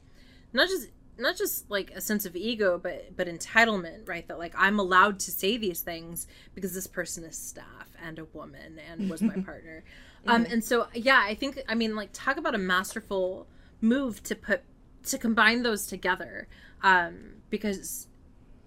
not 0.53 0.69
just 0.69 0.89
not 1.19 1.37
just 1.37 1.71
like 1.71 1.91
a 1.91 2.01
sense 2.01 2.25
of 2.25 2.35
ego 2.35 2.79
but 2.83 3.17
but 3.17 3.27
entitlement 3.27 4.09
right 4.09 4.29
that 4.29 4.39
like 4.39 4.55
i'm 4.57 4.79
allowed 4.79 5.19
to 5.19 5.31
say 5.31 5.57
these 5.57 5.81
things 5.81 6.27
because 6.55 6.75
this 6.75 6.87
person 6.87 7.25
is 7.25 7.37
staff 7.37 7.89
and 8.03 8.19
a 8.19 8.25
woman 8.27 8.79
and 8.91 9.11
was 9.11 9.23
my 9.23 9.35
partner 9.45 9.85
um 10.27 10.45
mm-hmm. 10.45 10.53
and 10.55 10.65
so 10.65 10.87
yeah 10.95 11.23
i 11.25 11.35
think 11.35 11.63
i 11.69 11.75
mean 11.75 11.95
like 11.95 12.11
talk 12.13 12.37
about 12.37 12.55
a 12.55 12.59
masterful 12.59 13.47
move 13.81 14.23
to 14.23 14.35
put 14.35 14.63
to 15.05 15.19
combine 15.19 15.63
those 15.63 15.87
together 15.87 16.49
um 16.83 17.35
because 17.51 18.09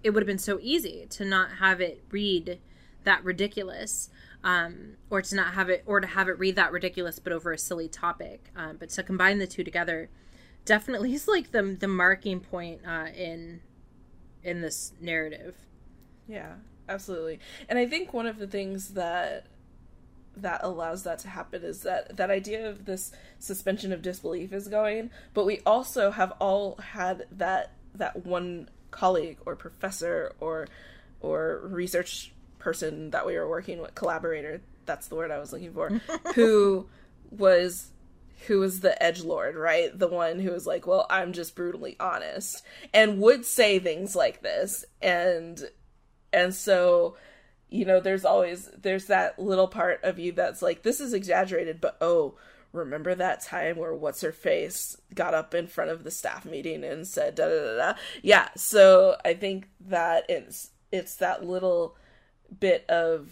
it 0.03 0.12
would 0.12 0.21
have 0.21 0.27
been 0.27 0.38
so 0.38 0.60
easy 0.62 1.08
to 1.10 1.25
not 1.25 1.53
have 1.53 1.81
it 1.81 2.03
read 2.12 2.60
that 3.05 3.23
ridiculous 3.23 4.10
um, 4.43 4.97
or 5.10 5.23
to 5.23 5.36
not 5.36 5.55
have 5.55 5.69
it 5.69 5.84
or 5.88 5.99
to 5.99 6.05
have 6.05 6.29
it 6.29 6.38
read 6.38 6.55
that 6.55 6.71
ridiculous 6.71 7.17
but 7.17 7.34
over 7.34 7.51
a 7.51 7.58
silly 7.58 7.88
topic 7.88 8.51
um, 8.55 8.77
but 8.77 8.89
to 8.89 9.01
combine 9.01 9.39
the 9.39 9.47
two 9.47 9.63
together 9.63 10.10
definitely 10.65 11.13
is 11.13 11.28
like 11.28 11.51
the 11.51 11.62
the 11.80 11.88
marking 11.88 12.39
point 12.39 12.82
uh, 12.86 13.08
in 13.15 13.62
in 14.43 14.62
this 14.62 14.93
narrative. 14.99 15.56
Yeah 16.28 16.56
absolutely. 16.88 17.39
And 17.69 17.80
i 17.80 17.86
think 17.86 18.13
one 18.13 18.28
of 18.28 18.38
the 18.38 18.47
things 18.47 18.89
that 18.89 19.45
that 20.38 20.62
allows 20.63 21.04
that 21.04 21.19
to 21.19 21.30
happen 21.30 21.63
is 21.63 21.84
that 21.84 22.17
that 22.17 22.30
idea 22.30 22.69
of 22.69 22.86
this 22.86 23.13
suspension 23.39 23.93
of 23.93 24.01
disbelief 24.01 24.51
is 24.51 24.67
going 24.67 25.10
but 25.34 25.45
we 25.45 25.62
also 25.65 26.12
have 26.12 26.34
all 26.39 26.75
had 26.75 27.25
that 27.32 27.71
that 27.93 28.25
one 28.25 28.69
colleague 28.91 29.38
or 29.45 29.56
professor 29.56 30.34
or 30.41 30.67
or 31.21 31.62
research 31.63 32.34
person 32.60 33.12
that 33.12 33.25
we 33.25 33.38
were 33.38 33.47
working 33.47 33.82
with 33.82 33.95
collaborator 33.95 34.60
that's 34.86 35.08
the 35.08 35.15
word 35.15 35.32
i 35.32 35.38
was 35.38 35.54
looking 35.54 35.71
for 35.71 35.89
who 36.36 36.86
was 37.32 37.91
who 38.47 38.60
was 38.60 38.79
the 38.79 39.01
edge 39.01 39.23
lord 39.23 39.55
right? 39.55 39.97
The 39.97 40.08
one 40.08 40.39
who 40.39 40.51
was 40.51 40.65
like 40.67 40.88
well 40.88 41.05
i'm 41.10 41.34
just 41.34 41.55
brutally 41.55 41.95
honest 41.99 42.63
and 42.93 43.19
would 43.19 43.45
say 43.45 43.79
things 43.79 44.15
like 44.15 44.41
this. 44.41 44.86
And 45.01 45.62
and 46.34 46.53
so 46.53 47.15
you 47.69 47.86
know 47.86 47.99
there's 47.99 48.25
always 48.25 48.69
there's 48.77 49.05
that 49.05 49.39
little 49.39 49.67
part 49.67 50.03
of 50.03 50.19
you 50.19 50.31
that's 50.31 50.62
like 50.62 50.84
this 50.84 50.99
is 50.99 51.13
exaggerated 51.13 51.81
but 51.81 51.97
oh 52.01 52.36
remember 52.71 53.15
that 53.15 53.41
time 53.41 53.77
where 53.77 53.93
what's 53.93 54.21
her 54.21 54.31
face 54.31 54.97
got 55.13 55.34
up 55.34 55.53
in 55.53 55.65
front 55.65 55.89
of 55.89 56.03
the 56.03 56.12
staff 56.12 56.45
meeting 56.45 56.84
and 56.84 57.08
said 57.08 57.36
da 57.36 57.47
da 57.47 57.55
da 57.55 57.77
da? 57.77 57.99
Yeah 58.21 58.49
so 58.55 59.15
i 59.23 59.34
think 59.34 59.69
that 59.79 60.25
it's 60.29 60.71
it's 60.91 61.15
that 61.15 61.45
little 61.45 61.95
bit 62.60 62.88
of 62.89 63.29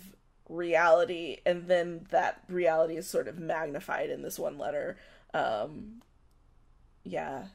reality 0.54 1.38
and 1.46 1.68
then 1.68 2.06
that 2.12 2.44
reality 2.48 2.96
is 2.96 3.08
sort 3.08 3.28
of 3.28 3.40
magnified 3.40 4.10
in 4.10 4.22
this 4.22 4.38
one 4.38 4.58
letter 4.58 4.98
um 5.34 6.02
yeah 7.04 7.46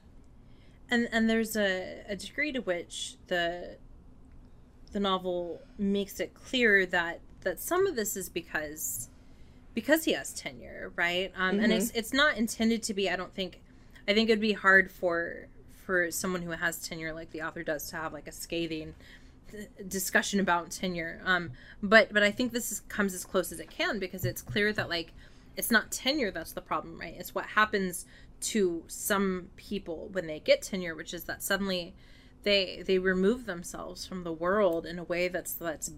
and 0.90 1.08
and 1.12 1.28
there's 1.30 1.56
a, 1.56 2.02
a 2.08 2.16
degree 2.16 2.52
to 2.52 2.60
which 2.60 3.16
the 3.28 3.76
the 4.92 5.00
novel 5.00 5.60
makes 5.78 6.20
it 6.20 6.34
clear 6.34 6.86
that 6.86 7.20
that 7.42 7.60
some 7.60 7.86
of 7.86 7.94
this 7.94 8.16
is 8.16 8.28
because 8.28 9.08
because 9.74 10.04
he 10.04 10.12
has 10.12 10.32
tenure, 10.32 10.92
right? 10.96 11.32
Um, 11.36 11.54
mm-hmm. 11.54 11.64
And 11.64 11.72
it's 11.72 11.86
mm-hmm. 11.86 11.98
it's 11.98 12.12
not 12.12 12.36
intended 12.36 12.82
to 12.84 12.94
be. 12.94 13.08
I 13.08 13.16
don't 13.16 13.34
think. 13.34 13.60
I 14.08 14.14
think 14.14 14.28
it'd 14.30 14.40
be 14.40 14.52
hard 14.52 14.90
for 14.90 15.46
for 15.84 16.10
someone 16.10 16.42
who 16.42 16.50
has 16.50 16.86
tenure 16.86 17.12
like 17.12 17.30
the 17.30 17.42
author 17.42 17.62
does 17.62 17.88
to 17.90 17.96
have 17.96 18.12
like 18.12 18.26
a 18.26 18.32
scathing 18.32 18.94
discussion 19.86 20.40
about 20.40 20.70
tenure. 20.70 21.20
Um, 21.24 21.52
but 21.82 22.12
but 22.12 22.22
I 22.22 22.30
think 22.30 22.52
this 22.52 22.72
is, 22.72 22.80
comes 22.80 23.14
as 23.14 23.24
close 23.24 23.52
as 23.52 23.60
it 23.60 23.70
can 23.70 23.98
because 23.98 24.24
it's 24.24 24.42
clear 24.42 24.72
that 24.72 24.88
like 24.88 25.12
it's 25.56 25.70
not 25.70 25.90
tenure 25.90 26.30
that's 26.30 26.52
the 26.52 26.60
problem, 26.60 26.98
right? 26.98 27.14
It's 27.18 27.34
what 27.34 27.46
happens 27.46 28.06
to 28.40 28.84
some 28.86 29.48
people 29.56 30.08
when 30.12 30.26
they 30.26 30.40
get 30.40 30.62
tenure, 30.62 30.94
which 30.94 31.12
is 31.12 31.24
that 31.24 31.42
suddenly 31.42 31.94
they 32.42 32.82
they 32.86 32.98
remove 32.98 33.46
themselves 33.46 34.06
from 34.06 34.24
the 34.24 34.32
world 34.32 34.86
in 34.86 34.98
a 34.98 35.04
way 35.04 35.28
that's 35.28 35.52
that's 35.54 35.92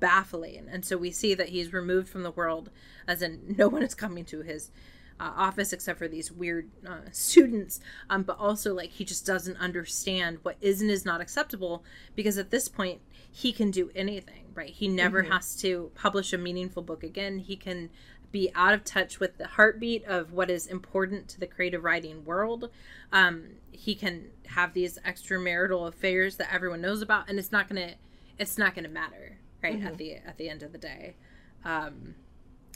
baffling. 0.00 0.66
And 0.70 0.84
so 0.84 0.96
we 0.96 1.10
see 1.10 1.34
that 1.34 1.50
he's 1.50 1.72
removed 1.72 2.08
from 2.08 2.24
the 2.24 2.30
world, 2.30 2.70
as 3.06 3.22
in 3.22 3.54
no 3.58 3.68
one 3.68 3.82
is 3.82 3.94
coming 3.94 4.24
to 4.26 4.42
his 4.42 4.70
uh, 5.20 5.32
office 5.36 5.72
except 5.72 5.98
for 5.98 6.08
these 6.08 6.30
weird 6.30 6.70
uh, 6.86 7.00
students. 7.12 7.80
Um, 8.10 8.22
but 8.22 8.38
also, 8.38 8.74
like, 8.74 8.90
he 8.90 9.04
just 9.04 9.26
doesn't 9.26 9.56
understand 9.56 10.38
what 10.42 10.56
is 10.60 10.80
and 10.80 10.90
is 10.90 11.04
not 11.04 11.20
acceptable 11.20 11.84
because 12.14 12.38
at 12.38 12.50
this 12.50 12.68
point, 12.68 13.00
he 13.30 13.52
can 13.52 13.70
do 13.70 13.90
anything, 13.94 14.44
right? 14.54 14.70
He 14.70 14.88
never 14.88 15.22
mm-hmm. 15.22 15.32
has 15.32 15.56
to 15.56 15.90
publish 15.94 16.32
a 16.32 16.38
meaningful 16.38 16.82
book 16.82 17.02
again. 17.02 17.38
He 17.38 17.56
can 17.56 17.90
be 18.30 18.50
out 18.54 18.74
of 18.74 18.84
touch 18.84 19.20
with 19.20 19.38
the 19.38 19.46
heartbeat 19.46 20.04
of 20.04 20.32
what 20.32 20.50
is 20.50 20.66
important 20.66 21.28
to 21.28 21.40
the 21.40 21.46
creative 21.46 21.84
writing 21.84 22.24
world. 22.24 22.70
Um, 23.12 23.44
he 23.70 23.94
can 23.94 24.26
have 24.46 24.74
these 24.74 24.98
extramarital 25.06 25.88
affairs 25.88 26.36
that 26.36 26.52
everyone 26.52 26.80
knows 26.80 27.02
about, 27.02 27.28
and 27.28 27.38
it's 27.38 27.52
not 27.52 27.68
gonna, 27.68 27.94
it's 28.38 28.58
not 28.58 28.74
gonna 28.74 28.88
matter 28.88 29.38
right 29.64 29.78
mm-hmm. 29.78 29.86
at 29.88 29.96
the 29.96 30.14
at 30.14 30.36
the 30.36 30.48
end 30.48 30.62
of 30.62 30.72
the 30.72 30.78
day 30.78 31.16
um 31.64 32.14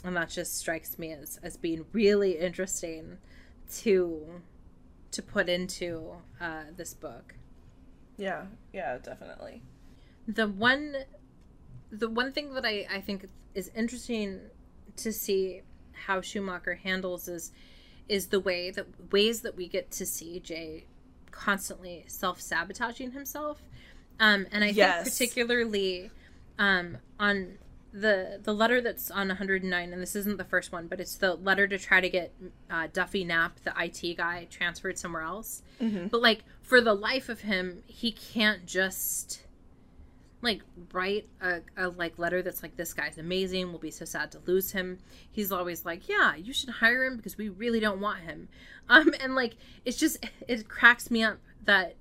and 0.03 0.15
that 0.15 0.29
just 0.29 0.57
strikes 0.57 0.97
me 0.97 1.11
as 1.11 1.39
as 1.43 1.57
being 1.57 1.85
really 1.91 2.37
interesting 2.37 3.17
to 3.71 4.41
to 5.11 5.21
put 5.21 5.49
into 5.49 6.13
uh 6.39 6.63
this 6.75 6.93
book. 6.93 7.35
Yeah 8.17 8.45
yeah 8.73 8.97
definitely. 8.97 9.61
The 10.27 10.47
one 10.47 10.95
the 11.91 12.09
one 12.09 12.31
thing 12.31 12.53
that 12.53 12.65
i 12.65 12.85
i 12.91 13.01
think 13.01 13.27
is 13.55 13.71
interesting 13.75 14.39
to 14.95 15.11
see 15.11 15.61
how 15.91 16.21
schumacher 16.21 16.75
handles 16.75 17.27
is 17.27 17.51
is 18.07 18.27
the 18.27 18.39
way 18.39 18.69
that 18.71 18.85
ways 19.11 19.41
that 19.41 19.55
we 19.55 19.67
get 19.67 19.89
to 19.89 20.05
see 20.05 20.39
jay 20.39 20.85
constantly 21.31 22.05
self-sabotaging 22.07 23.11
himself. 23.11 23.61
Um 24.19 24.45
and 24.51 24.63
i 24.63 24.67
yes. 24.67 25.03
think 25.03 25.13
particularly 25.13 26.11
um, 26.59 26.97
on 27.19 27.57
the 27.91 28.39
the 28.41 28.53
letter 28.53 28.81
that's 28.81 29.09
on 29.09 29.27
109, 29.29 29.93
and 29.93 30.01
this 30.01 30.15
isn't 30.15 30.37
the 30.37 30.43
first 30.43 30.71
one, 30.71 30.87
but 30.87 30.99
it's 30.99 31.15
the 31.15 31.35
letter 31.35 31.67
to 31.67 31.77
try 31.77 32.01
to 32.01 32.09
get 32.09 32.33
uh, 32.69 32.87
Duffy 32.91 33.23
Knapp, 33.23 33.59
the 33.63 33.73
IT 33.77 34.17
guy, 34.17 34.47
transferred 34.49 34.97
somewhere 34.97 35.23
else. 35.23 35.61
Mm-hmm. 35.81 36.07
But 36.07 36.21
like 36.21 36.43
for 36.61 36.81
the 36.81 36.93
life 36.93 37.29
of 37.29 37.41
him, 37.41 37.83
he 37.87 38.11
can't 38.11 38.65
just 38.65 39.43
like 40.41 40.61
write 40.93 41.27
a, 41.41 41.59
a 41.75 41.89
like 41.89 42.17
letter 42.17 42.41
that's 42.41 42.63
like 42.63 42.77
this 42.77 42.93
guy's 42.93 43.17
amazing 43.17 43.69
we'll 43.69 43.77
be 43.77 43.91
so 43.91 44.05
sad 44.05 44.31
to 44.31 44.39
lose 44.45 44.71
him 44.71 44.97
he's 45.29 45.51
always 45.51 45.85
like 45.85 46.07
yeah 46.07 46.35
you 46.35 46.53
should 46.53 46.69
hire 46.69 47.03
him 47.03 47.17
because 47.17 47.37
we 47.37 47.49
really 47.49 47.79
don't 47.79 47.99
want 47.99 48.21
him 48.21 48.47
um 48.89 49.13
and 49.21 49.35
like 49.35 49.55
it's 49.85 49.97
just 49.97 50.25
it 50.47 50.67
cracks 50.69 51.11
me 51.11 51.23
up 51.23 51.37
that 51.65 51.95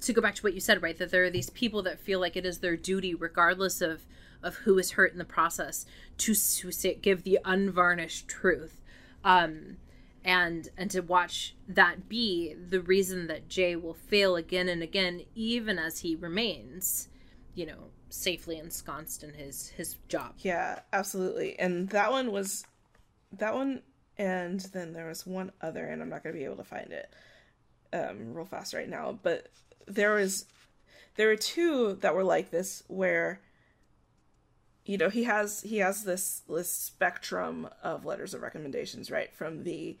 to 0.00 0.12
go 0.12 0.20
back 0.20 0.34
to 0.34 0.42
what 0.42 0.54
you 0.54 0.60
said 0.60 0.82
right 0.82 0.98
that 0.98 1.10
there 1.10 1.24
are 1.24 1.30
these 1.30 1.50
people 1.50 1.82
that 1.82 2.00
feel 2.00 2.20
like 2.20 2.36
it 2.36 2.46
is 2.46 2.58
their 2.58 2.76
duty 2.76 3.14
regardless 3.14 3.80
of 3.80 4.06
of 4.42 4.56
who 4.56 4.78
is 4.78 4.92
hurt 4.92 5.12
in 5.12 5.18
the 5.18 5.24
process 5.24 5.86
to, 6.18 6.34
to 6.34 6.94
give 6.94 7.24
the 7.24 7.38
unvarnished 7.44 8.28
truth. 8.28 8.80
Um 9.24 9.78
and 10.24 10.68
and 10.76 10.90
to 10.90 11.00
watch 11.00 11.54
that 11.68 12.08
be 12.08 12.52
the 12.54 12.80
reason 12.80 13.28
that 13.28 13.48
jay 13.48 13.76
will 13.76 13.94
fail 13.94 14.34
again 14.34 14.68
and 14.68 14.82
again 14.82 15.22
even 15.36 15.78
as 15.78 16.00
he 16.00 16.16
remains 16.16 17.08
you 17.54 17.64
know 17.64 17.90
safely 18.08 18.58
ensconced 18.58 19.22
in 19.22 19.34
his 19.34 19.68
his 19.68 19.96
job. 20.08 20.32
Yeah 20.38 20.80
absolutely. 20.92 21.58
And 21.58 21.88
that 21.90 22.10
one 22.10 22.32
was 22.32 22.64
that 23.32 23.54
one 23.54 23.82
and 24.18 24.60
then 24.72 24.92
there 24.92 25.06
was 25.06 25.26
one 25.26 25.52
other 25.60 25.84
and 25.84 26.00
i'm 26.00 26.08
not 26.08 26.22
going 26.22 26.34
to 26.34 26.38
be 26.38 26.44
able 26.44 26.56
to 26.56 26.64
find 26.64 26.92
it 26.92 27.12
um 27.92 28.32
real 28.32 28.46
fast 28.46 28.72
right 28.72 28.88
now 28.88 29.18
but 29.22 29.48
there 29.86 30.14
was 30.14 30.46
there 31.16 31.28
were 31.28 31.36
two 31.36 31.94
that 32.00 32.14
were 32.14 32.24
like 32.24 32.50
this 32.50 32.82
where 32.88 33.40
you 34.84 34.96
know 34.96 35.08
he 35.08 35.24
has 35.24 35.62
he 35.62 35.78
has 35.78 36.04
this 36.04 36.42
this 36.48 36.70
spectrum 36.70 37.68
of 37.82 38.04
letters 38.04 38.34
of 38.34 38.42
recommendations 38.42 39.10
right 39.10 39.32
from 39.34 39.64
the 39.64 39.96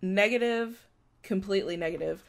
negative 0.00 0.86
completely 1.22 1.76
negative 1.76 2.22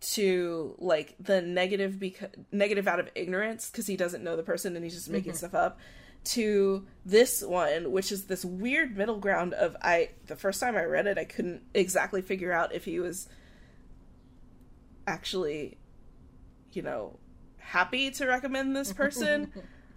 to 0.00 0.74
like 0.78 1.14
the 1.18 1.42
negative 1.42 1.98
because 1.98 2.30
negative 2.52 2.86
out 2.86 3.00
of 3.00 3.10
ignorance 3.14 3.70
because 3.70 3.86
he 3.86 3.96
doesn't 3.96 4.22
know 4.22 4.36
the 4.36 4.42
person 4.42 4.76
and 4.76 4.84
he's 4.84 4.94
just 4.94 5.10
making 5.10 5.32
mm-hmm. 5.32 5.38
stuff 5.38 5.54
up 5.54 5.78
to 6.24 6.86
this 7.04 7.42
one 7.42 7.90
which 7.90 8.12
is 8.12 8.24
this 8.24 8.44
weird 8.44 8.96
middle 8.96 9.18
ground 9.18 9.54
of 9.54 9.76
i 9.82 10.10
the 10.26 10.36
first 10.36 10.60
time 10.60 10.76
i 10.76 10.84
read 10.84 11.06
it 11.06 11.18
i 11.18 11.24
couldn't 11.24 11.62
exactly 11.74 12.22
figure 12.22 12.52
out 12.52 12.74
if 12.74 12.84
he 12.84 13.00
was 13.00 13.28
actually 15.08 15.78
you 16.72 16.82
know 16.82 17.18
happy 17.56 18.10
to 18.10 18.26
recommend 18.26 18.76
this 18.76 18.92
person 18.92 19.50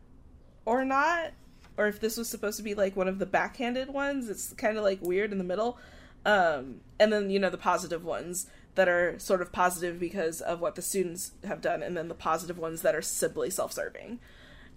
or 0.65 0.85
not 0.85 1.31
or 1.77 1.87
if 1.87 1.99
this 1.99 2.17
was 2.17 2.29
supposed 2.29 2.57
to 2.57 2.63
be 2.63 2.73
like 2.73 2.95
one 2.95 3.07
of 3.07 3.19
the 3.19 3.25
backhanded 3.25 3.89
ones 3.89 4.29
it's 4.29 4.53
kind 4.53 4.77
of 4.77 4.83
like 4.83 5.01
weird 5.01 5.31
in 5.31 5.37
the 5.37 5.43
middle 5.43 5.77
um 6.25 6.79
and 6.99 7.11
then 7.11 7.29
you 7.29 7.39
know 7.39 7.49
the 7.49 7.57
positive 7.57 8.05
ones 8.05 8.47
that 8.75 8.87
are 8.87 9.19
sort 9.19 9.41
of 9.41 9.51
positive 9.51 9.99
because 9.99 10.39
of 10.39 10.61
what 10.61 10.75
the 10.75 10.81
students 10.81 11.33
have 11.43 11.59
done 11.59 11.83
and 11.83 11.97
then 11.97 12.07
the 12.07 12.15
positive 12.15 12.57
ones 12.57 12.81
that 12.83 12.95
are 12.95 13.01
simply 13.01 13.49
self-serving 13.49 14.17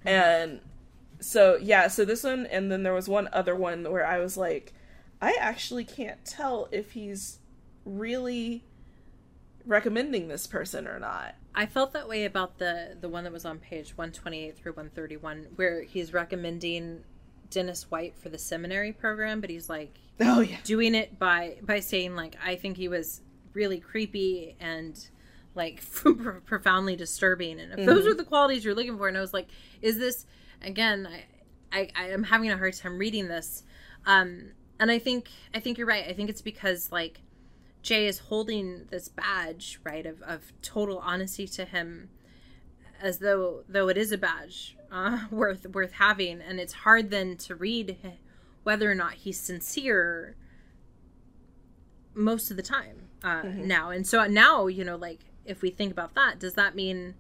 mm-hmm. 0.01 0.09
and 0.09 0.61
so 1.21 1.57
yeah 1.63 1.87
so 1.87 2.05
this 2.05 2.25
one 2.25 2.47
and 2.47 2.73
then 2.73 2.83
there 2.83 2.93
was 2.93 3.09
one 3.09 3.29
other 3.33 3.55
one 3.55 3.85
where 3.91 4.07
i 4.07 4.19
was 4.19 4.37
like 4.37 4.73
i 5.23 5.37
actually 5.39 5.85
can't 5.85 6.25
tell 6.25 6.69
if 6.73 6.93
he's 6.93 7.39
really 7.85 8.65
recommending 9.67 10.29
this 10.29 10.47
person 10.47 10.87
or 10.87 10.99
not. 10.99 11.35
I 11.55 11.67
felt 11.67 11.93
that 11.93 12.09
way 12.09 12.25
about 12.25 12.59
the 12.59 12.97
the 13.01 13.09
one 13.09 13.25
that 13.25 13.33
was 13.33 13.45
on 13.45 13.59
page 13.59 13.97
128 13.97 14.57
through 14.57 14.73
131 14.73 15.47
where 15.57 15.83
he's 15.83 16.13
recommending 16.13 17.05
dennis 17.51 17.91
white 17.91 18.17
for 18.19 18.31
the 18.31 18.39
seminary 18.39 18.91
program 18.91 19.41
but 19.41 19.49
he's 19.49 19.69
like 19.69 20.01
oh 20.21 20.41
yeah. 20.41 20.57
doing 20.65 20.95
it 20.95 21.21
by 21.21 21.55
by 21.63 21.79
saying 21.79 22.17
like 22.17 22.37
i 22.43 22.57
think 22.57 22.77
he 22.77 22.89
was 22.89 23.21
really 23.53 23.79
creepy 23.79 24.57
and 24.59 25.09
like 25.55 25.83
profoundly 26.45 26.97
disturbing. 26.97 27.61
And 27.61 27.73
if 27.73 27.79
mm-hmm. 27.79 27.87
those 27.87 28.07
are 28.07 28.15
the 28.15 28.25
qualities 28.25 28.65
you're 28.65 28.75
looking 28.75 28.99
for 28.99 29.09
and 29.09 29.17
i 29.17 29.21
was 29.21 29.33
like 29.33 29.49
is 29.81 29.99
this 29.99 30.27
again 30.63 31.09
I, 31.73 31.79
I 31.81 31.89
i 31.97 32.09
am 32.09 32.25
having 32.25 32.51
a 32.51 32.59
hard 32.59 32.75
time 32.75 32.99
reading 32.99 33.29
this. 33.29 33.63
Um 34.07 34.53
and 34.79 34.91
i 34.91 34.99
think 34.99 35.29
i 35.55 35.61
think 35.61 35.79
you're 35.79 35.87
right. 35.87 36.07
I 36.09 36.13
think 36.13 36.29
it's 36.29 36.43
because 36.43 36.93
like 36.93 37.21
jay 37.85 38.09
is 38.09 38.19
holding 38.19 38.87
this 38.91 39.09
badge 39.09 39.79
right 39.85 40.07
of 40.07 40.21
of 40.23 40.53
total 40.61 40.99
honesty 40.99 41.47
to 41.47 41.65
him 41.65 42.09
as 43.01 43.19
though 43.19 43.63
though 43.69 43.89
it 43.89 43.97
is 43.97 44.11
a 44.11 44.19
badge 44.19 44.77
uh, 44.91 45.21
worth 45.31 45.67
worth 45.69 45.93
having 45.93 46.41
and 46.41 46.59
it's 46.59 46.73
hard 46.73 47.11
then 47.11 47.37
to 47.37 47.55
read 47.55 47.97
whether 48.65 48.91
or 48.91 48.95
not 48.95 49.13
he's 49.13 49.39
sincere 49.39 50.35
most 52.15 52.51
of 52.51 52.57
the 52.57 52.63
time 52.63 53.09
uh, 53.23 53.43
mm-hmm. 53.43 53.67
now. 53.67 53.91
And 53.91 54.07
so 54.07 54.25
now, 54.27 54.67
you 54.67 54.85
know, 54.85 54.97
like 54.97 55.21
if 55.45 55.63
we 55.63 55.71
think 55.71 55.93
about 55.93 56.15
that, 56.15 56.39
does 56.41 56.55
that 56.55 56.75
mean 56.75 57.15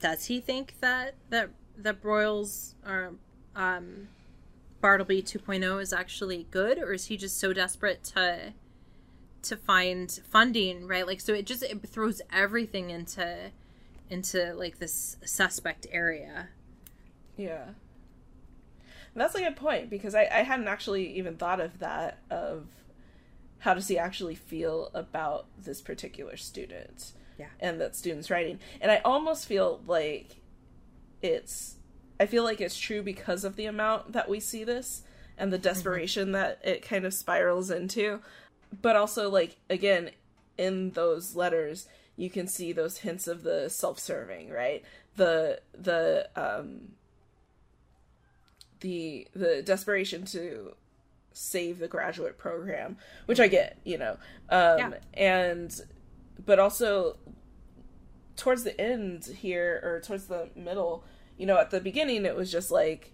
does 0.00 0.26
he 0.26 0.40
think 0.40 0.74
that 0.80 1.14
that 1.28 1.50
that 1.76 2.02
Broyles 2.02 2.74
or 2.86 3.14
um, 3.54 4.08
Bartleby 4.80 5.22
2.0 5.22 5.80
is 5.80 5.92
actually 5.92 6.46
good, 6.50 6.78
or 6.78 6.92
is 6.92 7.06
he 7.06 7.16
just 7.16 7.38
so 7.38 7.52
desperate 7.52 8.02
to 8.04 8.54
to 9.42 9.56
find 9.56 10.10
funding, 10.28 10.86
right? 10.86 11.06
Like, 11.06 11.20
so 11.20 11.32
it 11.32 11.46
just 11.46 11.62
it 11.62 11.80
throws 11.88 12.20
everything 12.32 12.90
into 12.90 13.50
into 14.08 14.54
like 14.54 14.78
this 14.78 15.16
suspect 15.24 15.86
area. 15.92 16.48
Yeah. 17.36 17.64
And 19.12 19.20
that's 19.20 19.34
a 19.34 19.40
good 19.40 19.56
point 19.56 19.90
because 19.90 20.14
I, 20.14 20.28
I 20.32 20.42
hadn't 20.42 20.68
actually 20.68 21.16
even 21.16 21.36
thought 21.36 21.60
of 21.60 21.78
that 21.80 22.18
of 22.30 22.66
how 23.60 23.74
does 23.74 23.88
he 23.88 23.98
actually 23.98 24.34
feel 24.34 24.90
about 24.94 25.46
this 25.58 25.80
particular 25.80 26.36
student 26.36 27.12
yeah 27.40 27.46
and 27.58 27.80
that 27.80 27.96
student's 27.96 28.30
writing 28.30 28.58
and 28.80 28.90
i 28.90 28.98
almost 28.98 29.46
feel 29.46 29.80
like 29.86 30.36
it's 31.22 31.76
i 32.20 32.26
feel 32.26 32.44
like 32.44 32.60
it's 32.60 32.78
true 32.78 33.02
because 33.02 33.44
of 33.44 33.56
the 33.56 33.66
amount 33.66 34.12
that 34.12 34.28
we 34.28 34.38
see 34.38 34.62
this 34.62 35.02
and 35.38 35.52
the 35.52 35.56
mm-hmm. 35.56 35.62
desperation 35.64 36.24
mm-hmm. 36.24 36.32
that 36.32 36.60
it 36.62 36.82
kind 36.82 37.04
of 37.04 37.14
spirals 37.14 37.70
into 37.70 38.20
but 38.80 38.96
also 38.96 39.30
like 39.30 39.56
again 39.68 40.10
in 40.58 40.90
those 40.90 41.34
letters 41.34 41.88
you 42.16 42.30
can 42.30 42.46
see 42.46 42.72
those 42.72 42.98
hints 42.98 43.26
of 43.26 43.42
the 43.42 43.68
self-serving 43.68 44.50
right 44.50 44.84
the 45.16 45.60
the 45.72 46.28
um 46.36 46.92
the 48.80 49.26
the 49.34 49.62
desperation 49.62 50.24
to 50.24 50.74
save 51.32 51.78
the 51.78 51.88
graduate 51.88 52.38
program, 52.38 52.96
which 53.26 53.40
I 53.40 53.48
get, 53.48 53.78
you 53.84 53.98
know. 53.98 54.16
Um, 54.48 54.78
yeah. 54.78 54.90
And, 55.14 55.80
but 56.44 56.58
also 56.58 57.16
towards 58.36 58.64
the 58.64 58.78
end 58.80 59.26
here, 59.26 59.80
or 59.82 60.00
towards 60.00 60.26
the 60.26 60.50
middle, 60.54 61.04
you 61.36 61.46
know, 61.46 61.58
at 61.58 61.70
the 61.70 61.80
beginning, 61.80 62.24
it 62.24 62.36
was 62.36 62.50
just 62.50 62.70
like, 62.70 63.12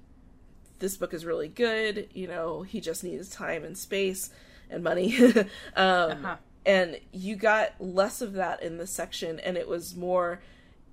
this 0.78 0.96
book 0.96 1.14
is 1.14 1.24
really 1.24 1.48
good. 1.48 2.08
You 2.12 2.28
know, 2.28 2.62
he 2.62 2.80
just 2.80 3.02
needs 3.02 3.28
time 3.28 3.64
and 3.64 3.76
space 3.76 4.30
and 4.70 4.82
money. 4.82 5.16
um, 5.36 5.46
uh-huh. 5.76 6.36
And 6.64 6.98
you 7.12 7.36
got 7.36 7.74
less 7.78 8.20
of 8.20 8.32
that 8.34 8.62
in 8.62 8.78
this 8.78 8.90
section, 8.90 9.38
and 9.40 9.56
it 9.56 9.68
was 9.68 9.94
more 9.94 10.40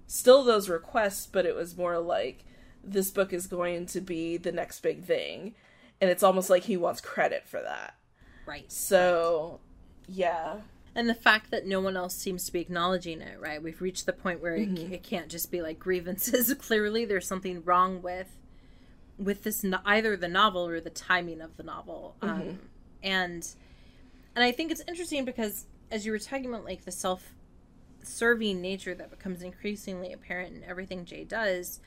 still 0.06 0.44
those 0.44 0.70
requests, 0.70 1.26
but 1.26 1.46
it 1.46 1.56
was 1.56 1.76
more 1.76 1.98
like 1.98 2.46
this 2.84 3.10
book 3.10 3.34
is 3.34 3.48
going 3.48 3.86
to 3.88 4.02
be 4.02 4.38
the 4.38 4.52
next 4.52 4.82
big 4.82 5.04
thing 5.04 5.56
and 6.04 6.12
it's 6.12 6.22
almost 6.22 6.50
like 6.50 6.64
he 6.64 6.76
wants 6.76 7.00
credit 7.00 7.48
for 7.48 7.62
that. 7.62 7.96
Right. 8.46 8.70
So, 8.70 9.62
yeah. 10.06 10.56
And 10.94 11.08
the 11.08 11.14
fact 11.14 11.50
that 11.52 11.66
no 11.66 11.80
one 11.80 11.96
else 11.96 12.14
seems 12.14 12.46
to 12.46 12.52
be 12.52 12.60
acknowledging 12.60 13.22
it, 13.22 13.40
right? 13.40 13.64
We've 13.64 13.82
reached 13.82 14.06
the 14.06 14.12
point 14.12 14.42
where 14.42 14.58
mm-hmm. 14.58 14.76
it, 14.76 14.92
it, 14.96 15.04
can't 15.04 15.30
just 15.30 15.50
be 15.50 15.62
like 15.62 15.80
grievances. 15.80 16.54
Clearly, 16.60 17.06
there's 17.06 17.26
something 17.26 17.64
wrong 17.64 18.02
with 18.02 18.28
with 19.18 19.44
this 19.44 19.64
either 19.86 20.18
the 20.18 20.28
novel 20.28 20.68
or 20.68 20.82
the 20.82 20.90
timing 20.90 21.40
of 21.40 21.56
the 21.56 21.64
novel. 21.64 22.18
Mm-hmm. 22.22 22.50
Um, 22.50 22.60
and 23.04 23.48
and 24.36 24.44
I 24.44 24.52
think 24.52 24.72
it's 24.72 24.82
interesting 24.88 25.26
because 25.26 25.66
as 25.92 26.06
you 26.06 26.12
were 26.12 26.20
talking 26.20 26.48
about 26.48 26.66
like 26.66 26.86
the 26.86 26.92
self 26.92 27.34
serving 28.02 28.62
nature 28.62 28.96
that 28.96 29.10
becomes 29.10 29.42
increasingly 29.42 30.12
apparent 30.12 30.56
in 30.56 30.64
everything 30.64 31.06
Jay 31.06 31.24
does, 31.24 31.80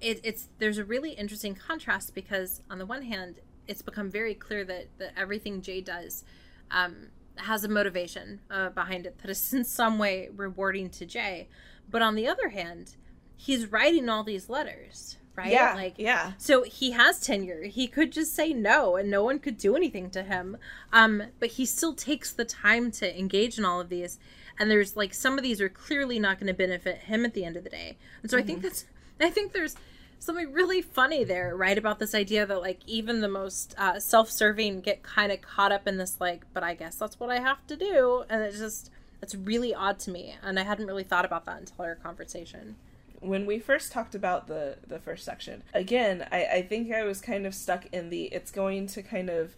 it, 0.00 0.20
it's 0.24 0.48
there's 0.58 0.78
a 0.78 0.84
really 0.84 1.10
interesting 1.10 1.54
contrast 1.54 2.14
because 2.14 2.62
on 2.70 2.78
the 2.78 2.86
one 2.86 3.02
hand, 3.02 3.40
it's 3.66 3.82
become 3.82 4.10
very 4.10 4.34
clear 4.34 4.64
that 4.64 4.86
that 4.98 5.12
everything 5.16 5.60
Jay 5.60 5.80
does 5.80 6.24
um, 6.70 7.08
has 7.36 7.64
a 7.64 7.68
motivation 7.68 8.40
uh, 8.50 8.70
behind 8.70 9.06
it 9.06 9.18
that 9.18 9.30
is 9.30 9.52
in 9.52 9.64
some 9.64 9.98
way 9.98 10.28
rewarding 10.34 10.88
to 10.90 11.06
Jay. 11.06 11.48
But 11.88 12.02
on 12.02 12.14
the 12.14 12.26
other 12.26 12.48
hand, 12.48 12.96
he's 13.36 13.70
writing 13.70 14.08
all 14.08 14.24
these 14.24 14.48
letters, 14.48 15.18
right? 15.36 15.52
Yeah, 15.52 15.74
like 15.74 15.94
yeah. 15.98 16.32
So 16.38 16.62
he 16.62 16.92
has 16.92 17.20
tenure. 17.20 17.64
He 17.64 17.86
could 17.86 18.10
just 18.10 18.34
say 18.34 18.52
no, 18.52 18.96
and 18.96 19.10
no 19.10 19.22
one 19.22 19.38
could 19.38 19.58
do 19.58 19.76
anything 19.76 20.10
to 20.10 20.22
him. 20.22 20.56
Um, 20.92 21.24
but 21.38 21.50
he 21.50 21.66
still 21.66 21.94
takes 21.94 22.32
the 22.32 22.44
time 22.44 22.90
to 22.92 23.18
engage 23.18 23.58
in 23.58 23.64
all 23.64 23.80
of 23.80 23.88
these. 23.88 24.18
And 24.58 24.70
there's 24.70 24.96
like 24.96 25.12
some 25.12 25.36
of 25.36 25.42
these 25.42 25.60
are 25.60 25.68
clearly 25.68 26.18
not 26.18 26.40
going 26.40 26.46
to 26.48 26.54
benefit 26.54 26.98
him 26.98 27.24
at 27.24 27.34
the 27.34 27.44
end 27.44 27.56
of 27.56 27.64
the 27.64 27.70
day. 27.70 27.98
And 28.22 28.30
so 28.30 28.36
mm-hmm. 28.36 28.44
I 28.44 28.46
think 28.46 28.58
mm-hmm. 28.60 28.68
that's 28.68 28.84
I 29.20 29.30
think 29.30 29.52
there's 29.52 29.76
something 30.18 30.52
really 30.52 30.82
funny 30.82 31.24
there, 31.24 31.56
right? 31.56 31.76
About 31.76 31.98
this 31.98 32.14
idea 32.14 32.46
that 32.46 32.60
like 32.60 32.80
even 32.86 33.20
the 33.20 33.28
most 33.28 33.74
uh, 33.78 34.00
self-serving 34.00 34.80
get 34.80 35.02
kind 35.02 35.30
of 35.30 35.42
caught 35.42 35.72
up 35.72 35.86
in 35.86 35.98
this 35.98 36.20
like, 36.20 36.44
but 36.54 36.62
I 36.62 36.74
guess 36.74 36.96
that's 36.96 37.20
what 37.20 37.30
I 37.30 37.38
have 37.38 37.66
to 37.66 37.76
do, 37.76 38.24
and 38.28 38.42
it's 38.42 38.58
just 38.58 38.90
it's 39.22 39.34
really 39.34 39.74
odd 39.74 39.98
to 40.00 40.10
me, 40.10 40.36
and 40.42 40.58
I 40.58 40.62
hadn't 40.62 40.86
really 40.86 41.04
thought 41.04 41.24
about 41.24 41.44
that 41.46 41.60
until 41.60 41.84
our 41.84 41.94
conversation. 41.94 42.76
When 43.26 43.46
we 43.46 43.58
first 43.58 43.92
talked 43.92 44.14
about 44.14 44.46
the 44.46 44.78
the 44.86 44.98
first 44.98 45.24
section, 45.24 45.62
again, 45.74 46.26
I, 46.30 46.44
I 46.46 46.62
think 46.62 46.92
I 46.92 47.04
was 47.04 47.20
kind 47.20 47.46
of 47.46 47.54
stuck 47.54 47.86
in 47.92 48.10
the 48.10 48.24
it's 48.24 48.50
going 48.50 48.86
to 48.88 49.02
kind 49.02 49.30
of 49.30 49.54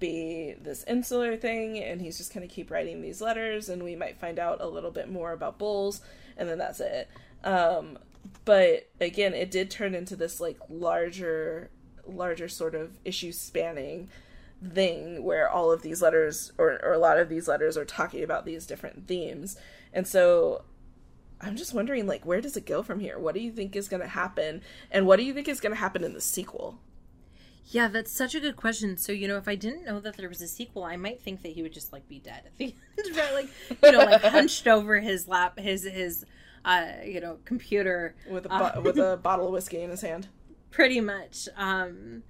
be 0.00 0.54
this 0.60 0.84
insular 0.84 1.36
thing, 1.36 1.78
and 1.78 2.00
he's 2.00 2.18
just 2.18 2.34
going 2.34 2.46
to 2.46 2.52
keep 2.52 2.70
writing 2.70 3.00
these 3.00 3.20
letters, 3.20 3.68
and 3.68 3.82
we 3.82 3.96
might 3.96 4.18
find 4.18 4.38
out 4.38 4.60
a 4.60 4.68
little 4.68 4.90
bit 4.90 5.08
more 5.10 5.32
about 5.32 5.58
bulls, 5.58 6.00
and 6.36 6.48
then 6.48 6.58
that's 6.58 6.80
it. 6.80 7.08
Um, 7.44 7.98
but 8.44 8.88
again, 9.00 9.34
it 9.34 9.50
did 9.50 9.70
turn 9.70 9.94
into 9.94 10.16
this 10.16 10.40
like 10.40 10.58
larger, 10.68 11.70
larger 12.06 12.48
sort 12.48 12.74
of 12.74 12.98
issue 13.04 13.32
spanning 13.32 14.08
thing 14.72 15.22
where 15.22 15.48
all 15.48 15.70
of 15.70 15.82
these 15.82 16.00
letters 16.00 16.52
or, 16.58 16.80
or 16.82 16.92
a 16.92 16.98
lot 16.98 17.18
of 17.18 17.28
these 17.28 17.48
letters 17.48 17.76
are 17.76 17.84
talking 17.84 18.22
about 18.22 18.44
these 18.46 18.66
different 18.66 19.06
themes 19.06 19.58
and 19.92 20.06
so 20.06 20.62
i'm 21.40 21.56
just 21.56 21.74
wondering 21.74 22.06
like 22.06 22.24
where 22.24 22.40
does 22.40 22.56
it 22.56 22.66
go 22.66 22.82
from 22.82 23.00
here? 23.00 23.18
What 23.18 23.34
do 23.34 23.40
you 23.40 23.52
think 23.52 23.76
is 23.76 23.88
going 23.88 24.02
to 24.02 24.08
happen? 24.08 24.62
And 24.90 25.06
what 25.06 25.16
do 25.16 25.24
you 25.24 25.34
think 25.34 25.48
is 25.48 25.60
going 25.60 25.72
to 25.74 25.78
happen 25.78 26.04
in 26.04 26.14
the 26.14 26.20
sequel? 26.20 26.78
Yeah 27.66 27.88
that's 27.88 28.12
such 28.12 28.34
a 28.34 28.40
good 28.40 28.56
question. 28.56 28.96
So 28.96 29.12
you 29.12 29.26
know 29.28 29.36
if 29.36 29.48
i 29.48 29.54
didn't 29.54 29.84
know 29.84 30.00
that 30.00 30.16
there 30.16 30.28
was 30.28 30.42
a 30.42 30.48
sequel 30.48 30.84
i 30.84 30.96
might 30.96 31.20
think 31.22 31.42
that 31.42 31.52
he 31.52 31.62
would 31.62 31.72
just 31.72 31.92
like 31.92 32.06
be 32.08 32.18
dead 32.18 32.42
at 32.46 32.56
the 32.58 32.74
end 33.04 33.16
right 33.16 33.34
like 33.34 33.48
you 33.82 33.92
know 33.92 33.98
like 33.98 34.22
hunched 34.38 34.66
over 34.66 35.00
his 35.00 35.26
lap 35.28 35.58
his 35.58 35.84
his 35.84 36.24
uh 36.64 36.86
you 37.04 37.20
know 37.20 37.38
computer 37.44 38.14
with 38.30 38.46
a 38.46 38.48
bo- 38.48 38.54
uh, 38.54 38.80
with 38.82 38.98
a 38.98 39.16
bottle 39.22 39.46
of 39.46 39.52
whiskey 39.52 39.80
in 39.80 39.90
his 39.90 40.00
hand. 40.02 40.28
Pretty 40.70 41.00
much 41.00 41.48
um 41.56 42.22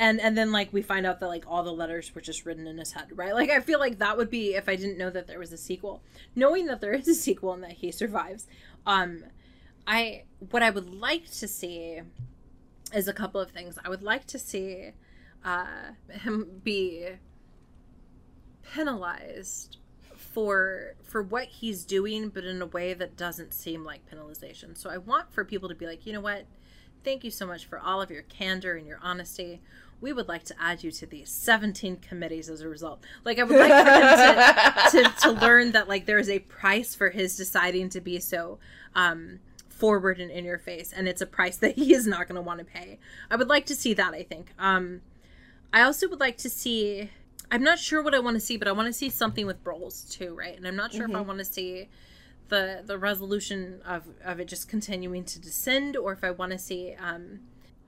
and 0.00 0.20
and 0.20 0.36
then 0.36 0.50
like 0.50 0.72
we 0.72 0.82
find 0.82 1.06
out 1.06 1.20
that 1.20 1.28
like 1.28 1.44
all 1.46 1.62
the 1.62 1.72
letters 1.72 2.12
were 2.14 2.20
just 2.20 2.44
written 2.44 2.66
in 2.66 2.78
his 2.78 2.92
head 2.92 3.06
right? 3.14 3.34
Like 3.34 3.50
i 3.50 3.60
feel 3.60 3.78
like 3.78 3.98
that 3.98 4.16
would 4.16 4.30
be 4.30 4.54
if 4.54 4.68
i 4.68 4.74
didn't 4.74 4.98
know 4.98 5.10
that 5.10 5.26
there 5.28 5.38
was 5.38 5.52
a 5.52 5.56
sequel 5.56 6.02
knowing 6.34 6.66
that 6.66 6.80
there 6.80 6.92
is 6.92 7.06
a 7.06 7.14
sequel 7.14 7.52
and 7.52 7.62
that 7.62 7.72
he 7.72 7.92
survives 7.92 8.46
um 8.86 9.24
i 9.86 10.24
what 10.50 10.62
i 10.62 10.70
would 10.70 10.92
like 10.92 11.30
to 11.30 11.46
see 11.46 12.00
is 12.94 13.08
a 13.08 13.12
couple 13.12 13.40
of 13.40 13.50
things. 13.50 13.78
I 13.84 13.88
would 13.88 14.02
like 14.02 14.26
to 14.28 14.38
see 14.38 14.92
uh 15.44 15.92
him 16.10 16.60
be 16.62 17.08
penalized 18.62 19.78
for 20.14 20.94
for 21.02 21.22
what 21.22 21.46
he's 21.46 21.84
doing 21.84 22.28
but 22.28 22.44
in 22.44 22.60
a 22.60 22.66
way 22.66 22.92
that 22.92 23.16
doesn't 23.16 23.54
seem 23.54 23.84
like 23.84 24.00
penalization. 24.10 24.76
So 24.76 24.90
i 24.90 24.98
want 24.98 25.32
for 25.32 25.44
people 25.44 25.68
to 25.68 25.74
be 25.74 25.86
like 25.86 26.06
you 26.06 26.12
know 26.12 26.20
what? 26.20 26.46
Thank 27.02 27.24
you 27.24 27.30
so 27.30 27.46
much 27.46 27.64
for 27.64 27.78
all 27.78 28.02
of 28.02 28.10
your 28.10 28.22
candor 28.22 28.74
and 28.74 28.86
your 28.86 28.98
honesty 29.02 29.60
we 30.00 30.12
would 30.12 30.28
like 30.28 30.44
to 30.44 30.54
add 30.60 30.82
you 30.82 30.90
to 30.90 31.06
these 31.06 31.30
17 31.30 31.96
committees 31.96 32.48
as 32.48 32.62
a 32.62 32.68
result. 32.68 33.04
Like, 33.24 33.38
I 33.38 33.44
would 33.44 33.58
like 33.58 33.70
for 33.70 34.98
him 34.98 35.04
to, 35.04 35.14
to, 35.14 35.20
to, 35.20 35.30
learn 35.44 35.72
that, 35.72 35.88
like, 35.88 36.06
there 36.06 36.18
is 36.18 36.30
a 36.30 36.38
price 36.40 36.94
for 36.94 37.10
his 37.10 37.36
deciding 37.36 37.90
to 37.90 38.00
be 38.00 38.18
so 38.18 38.58
um, 38.94 39.40
forward 39.68 40.20
and 40.20 40.30
in 40.30 40.44
your 40.44 40.58
face, 40.58 40.92
and 40.92 41.08
it's 41.08 41.20
a 41.20 41.26
price 41.26 41.56
that 41.56 41.74
he 41.76 41.94
is 41.94 42.06
not 42.06 42.28
going 42.28 42.36
to 42.36 42.42
want 42.42 42.58
to 42.60 42.64
pay. 42.64 42.98
I 43.30 43.36
would 43.36 43.48
like 43.48 43.66
to 43.66 43.74
see 43.74 43.94
that, 43.94 44.14
I 44.14 44.22
think. 44.22 44.52
Um, 44.58 45.00
I 45.72 45.82
also 45.82 46.08
would 46.08 46.20
like 46.20 46.38
to 46.38 46.50
see. 46.50 47.10
I'm 47.52 47.64
not 47.64 47.80
sure 47.80 48.02
what 48.02 48.14
I 48.14 48.20
want 48.20 48.36
to 48.36 48.40
see, 48.40 48.56
but 48.56 48.68
I 48.68 48.72
want 48.72 48.86
to 48.86 48.92
see 48.92 49.10
something 49.10 49.44
with 49.44 49.64
Browles 49.64 50.02
too, 50.02 50.36
right? 50.36 50.56
And 50.56 50.68
I'm 50.68 50.76
not 50.76 50.92
sure 50.92 51.02
mm-hmm. 51.02 51.10
if 51.10 51.16
I 51.16 51.20
mm-hmm. 51.20 51.28
want 51.28 51.38
to 51.40 51.44
see 51.44 51.88
the 52.48 52.82
the 52.84 52.98
resolution 52.98 53.80
of 53.84 54.04
of 54.24 54.38
it 54.38 54.46
just 54.46 54.68
continuing 54.68 55.24
to 55.24 55.40
descend, 55.40 55.96
or 55.96 56.12
if 56.12 56.22
I 56.22 56.30
want 56.30 56.52
to 56.52 56.58
see 56.58 56.94
um, 57.00 57.40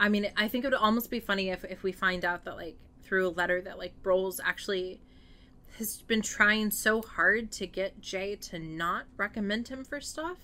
I 0.03 0.09
mean, 0.09 0.29
I 0.37 0.49
think 0.49 0.65
it 0.65 0.69
would 0.69 0.75
almost 0.75 1.11
be 1.11 1.21
funny 1.21 1.51
if, 1.51 1.65
if 1.65 1.85
we 1.85 1.93
find 1.93 2.25
out 2.25 2.45
that, 2.45 2.57
like, 2.57 2.77
through 3.05 3.29
a 3.29 3.31
letter 3.31 3.63
that, 3.63 3.79
like, 3.79 4.03
Browles 4.03 4.41
actually 4.45 5.01
has 5.79 6.03
been 6.03 6.23
trying 6.23 6.73
so 6.73 7.01
hard 7.01 7.53
to 7.53 7.69
get 7.69 8.01
Jay 8.01 8.35
to 8.35 8.59
not 8.59 9.05
recommend 9.17 9.69
him 9.69 9.85
for 9.85 10.01
stuff. 10.01 10.39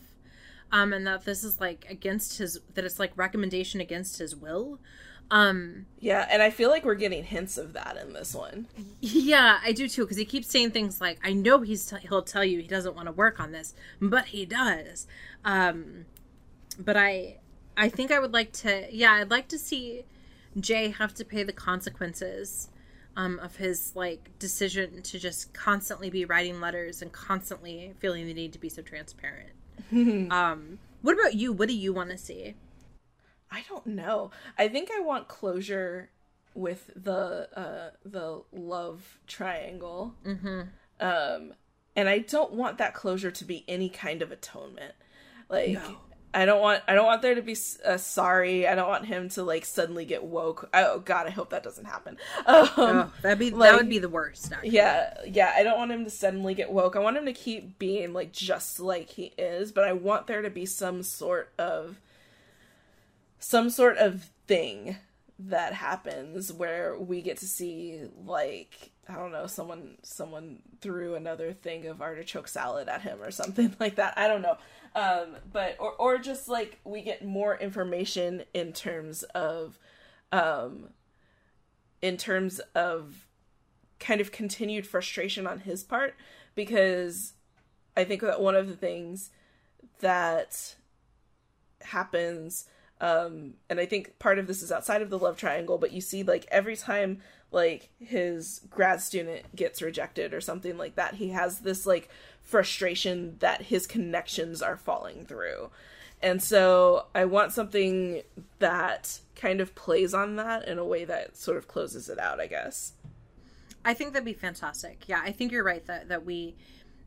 Um, 0.71 0.92
and 0.92 1.05
that 1.09 1.25
this 1.25 1.42
is, 1.42 1.61
like, 1.61 1.87
against 1.90 2.38
his, 2.38 2.61
that 2.75 2.85
it's, 2.85 3.01
like, 3.01 3.11
recommendation 3.16 3.81
against 3.81 4.18
his 4.18 4.37
will. 4.37 4.79
Um, 5.31 5.87
yeah, 5.99 6.29
and 6.31 6.40
I 6.40 6.51
feel 6.51 6.71
like 6.71 6.85
we're 6.85 6.94
getting 6.94 7.25
hints 7.25 7.59
of 7.59 7.73
that 7.73 7.97
in 7.97 8.12
this 8.12 8.35
one. 8.35 8.68
Yeah, 9.01 9.59
I 9.62 9.73
do 9.73 9.88
too, 9.88 10.05
because 10.05 10.16
he 10.16 10.25
keeps 10.25 10.49
saying 10.49 10.71
things 10.71 11.01
like, 11.01 11.18
"I 11.23 11.33
know 11.35 11.61
he's 11.61 11.85
t- 11.85 11.97
he'll 12.09 12.23
tell 12.23 12.44
you 12.44 12.61
he 12.61 12.66
doesn't 12.68 12.94
want 12.94 13.07
to 13.07 13.12
work 13.12 13.38
on 13.38 13.53
this, 13.53 13.75
but 14.01 14.27
he 14.27 14.47
does." 14.47 15.07
Um, 15.44 16.07
but 16.79 16.97
I 16.97 17.40
I 17.78 17.88
think 17.88 18.10
I 18.10 18.18
would 18.18 18.32
like 18.32 18.52
to, 18.54 18.88
yeah, 18.90 19.12
I'd 19.12 19.30
like 19.30 19.48
to 19.48 19.58
see 19.58 20.04
Jay 20.58 20.90
have 20.90 21.14
to 21.14 21.24
pay 21.24 21.44
the 21.44 21.52
consequences 21.52 22.68
um, 23.16 23.38
of 23.38 23.56
his 23.56 23.94
like 23.94 24.30
decision 24.38 25.00
to 25.02 25.18
just 25.18 25.54
constantly 25.54 26.10
be 26.10 26.24
writing 26.24 26.60
letters 26.60 27.02
and 27.02 27.12
constantly 27.12 27.94
feeling 27.98 28.26
the 28.26 28.34
need 28.34 28.52
to 28.52 28.58
be 28.58 28.68
so 28.68 28.82
transparent. 28.82 29.50
um, 30.32 30.78
what 31.02 31.14
about 31.18 31.34
you? 31.34 31.52
What 31.52 31.68
do 31.68 31.74
you 31.74 31.92
want 31.92 32.10
to 32.10 32.18
see? 32.18 32.54
I 33.50 33.64
don't 33.68 33.86
know. 33.86 34.32
I 34.58 34.68
think 34.68 34.90
I 34.92 35.00
want 35.00 35.28
closure 35.28 36.10
with 36.54 36.90
the 36.96 37.48
uh, 37.56 37.90
the 38.04 38.42
love 38.52 39.18
triangle. 39.26 40.14
Mm-hmm. 40.26 40.62
Um, 41.00 41.54
and 41.94 42.08
I 42.08 42.18
don't 42.18 42.52
want 42.52 42.78
that 42.78 42.94
closure 42.94 43.30
to 43.30 43.44
be 43.44 43.64
any 43.68 43.88
kind 43.88 44.20
of 44.22 44.32
atonement. 44.32 44.94
Like 45.48 45.70
no. 45.70 45.98
I 46.34 46.44
don't 46.44 46.60
want 46.60 46.82
I 46.86 46.94
don't 46.94 47.06
want 47.06 47.22
there 47.22 47.34
to 47.34 47.42
be 47.42 47.56
a 47.84 47.98
sorry. 47.98 48.68
I 48.68 48.74
don't 48.74 48.88
want 48.88 49.06
him 49.06 49.28
to 49.30 49.42
like 49.42 49.64
suddenly 49.64 50.04
get 50.04 50.24
woke. 50.24 50.68
Oh 50.74 51.00
God, 51.00 51.26
I 51.26 51.30
hope 51.30 51.50
that 51.50 51.62
doesn't 51.62 51.86
happen. 51.86 52.16
Um, 52.46 52.68
oh, 52.76 53.12
that'd 53.22 53.38
be 53.38 53.50
like, 53.50 53.70
that 53.70 53.78
would 53.78 53.88
be 53.88 53.98
the 53.98 54.08
worst. 54.08 54.52
Actually. 54.52 54.70
Yeah, 54.70 55.12
yeah. 55.26 55.52
I 55.56 55.62
don't 55.62 55.78
want 55.78 55.90
him 55.90 56.04
to 56.04 56.10
suddenly 56.10 56.54
get 56.54 56.70
woke. 56.70 56.96
I 56.96 56.98
want 57.00 57.16
him 57.16 57.26
to 57.26 57.32
keep 57.32 57.78
being 57.78 58.12
like 58.12 58.32
just 58.32 58.80
like 58.80 59.10
he 59.10 59.32
is, 59.36 59.72
but 59.72 59.84
I 59.84 59.92
want 59.92 60.26
there 60.26 60.42
to 60.42 60.50
be 60.50 60.64
some 60.66 61.02
sort 61.02 61.52
of 61.58 62.00
some 63.38 63.70
sort 63.70 63.96
of 63.98 64.30
thing 64.46 64.96
that 65.38 65.72
happens 65.74 66.52
where 66.52 66.98
we 66.98 67.22
get 67.22 67.36
to 67.38 67.46
see 67.46 68.00
like 68.24 68.90
I 69.09 69.14
don't 69.14 69.33
know, 69.33 69.47
someone 69.47 69.97
someone 70.03 70.59
threw 70.83 71.14
another 71.14 71.55
thing 71.55 71.87
of 71.87 72.03
artichoke 72.03 72.47
salad 72.47 72.88
at 72.88 73.01
him 73.01 73.23
or 73.23 73.31
something 73.31 73.75
like 73.81 73.94
that. 73.97 74.14
I 74.18 74.29
don't 74.29 74.42
know. 74.42 74.59
Um, 74.94 75.37
but 75.51 75.77
or 75.79 75.92
or 75.92 76.18
just 76.18 76.49
like 76.49 76.79
we 76.85 77.01
get 77.03 77.25
more 77.25 77.57
information 77.57 78.44
in 78.53 78.73
terms 78.73 79.23
of 79.35 79.79
um 80.31 80.90
in 82.03 82.16
terms 82.16 82.61
of 82.75 83.27
kind 83.99 84.21
of 84.21 84.31
continued 84.31 84.87
frustration 84.87 85.47
on 85.47 85.61
his 85.61 85.83
part 85.83 86.14
because 86.55 87.33
I 87.97 88.05
think 88.05 88.21
that 88.21 88.40
one 88.40 88.55
of 88.55 88.68
the 88.68 88.77
things 88.77 89.31
that 90.01 90.75
happens 91.81 92.66
um 93.01 93.55
and 93.71 93.81
I 93.81 93.87
think 93.87 94.18
part 94.18 94.38
of 94.38 94.47
this 94.47 94.62
is 94.62 94.71
outside 94.71 95.03
of 95.03 95.11
the 95.11 95.18
love 95.18 95.37
triangle 95.37 95.79
but 95.79 95.92
you 95.92 96.01
see 96.01 96.23
like 96.23 96.47
every 96.51 96.77
time 96.77 97.21
like 97.50 97.88
his 97.98 98.61
grad 98.70 99.00
student 99.00 99.44
gets 99.56 99.80
rejected 99.80 100.34
or 100.34 100.40
something 100.40 100.76
like 100.76 100.96
that 100.96 101.14
he 101.14 101.30
has 101.30 101.61
this 101.61 101.87
like 101.87 102.08
frustration 102.42 103.37
that 103.40 103.62
his 103.62 103.87
connections 103.87 104.62
are 104.62 104.76
falling 104.76 105.24
through. 105.24 105.70
And 106.20 106.42
so 106.42 107.06
i 107.14 107.24
want 107.24 107.52
something 107.52 108.22
that 108.58 109.20
kind 109.37 109.61
of 109.61 109.74
plays 109.74 110.12
on 110.14 110.37
that 110.37 110.66
in 110.66 110.78
a 110.78 110.84
way 110.84 111.04
that 111.04 111.37
sort 111.37 111.56
of 111.56 111.68
closes 111.68 112.08
it 112.08 112.18
out 112.18 112.40
i 112.40 112.46
guess. 112.46 112.92
I 113.84 113.94
think 113.94 114.12
that'd 114.12 114.24
be 114.24 114.32
fantastic. 114.32 115.04
Yeah 115.06 115.20
i 115.22 115.32
think 115.32 115.52
you're 115.52 115.64
right 115.64 115.87
that 115.87 116.08
that 116.08 116.24
we 116.24 116.56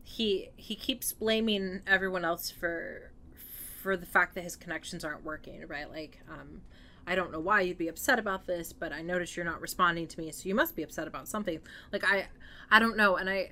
he 0.03 0.49
he 0.55 0.75
keeps 0.75 1.13
blaming 1.13 1.81
everyone 1.85 2.25
else 2.25 2.49
for 2.49 3.11
for 3.81 3.97
the 3.97 4.05
fact 4.05 4.35
that 4.35 4.43
his 4.43 4.55
connections 4.55 5.03
aren't 5.03 5.23
working 5.23 5.65
right? 5.67 5.89
Like 5.91 6.19
um 6.29 6.61
I 7.07 7.15
don't 7.15 7.31
know 7.31 7.39
why 7.39 7.61
you'd 7.61 7.77
be 7.77 7.87
upset 7.87 8.19
about 8.19 8.45
this, 8.45 8.73
but 8.73 8.93
I 8.93 9.01
notice 9.01 9.35
you're 9.35 9.45
not 9.45 9.61
responding 9.61 10.07
to 10.07 10.19
me, 10.19 10.31
so 10.31 10.47
you 10.47 10.55
must 10.55 10.75
be 10.75 10.83
upset 10.83 11.07
about 11.07 11.27
something. 11.27 11.59
Like 11.91 12.03
I 12.03 12.27
I 12.69 12.79
don't 12.79 12.97
know, 12.97 13.17
and 13.17 13.29
I 13.29 13.49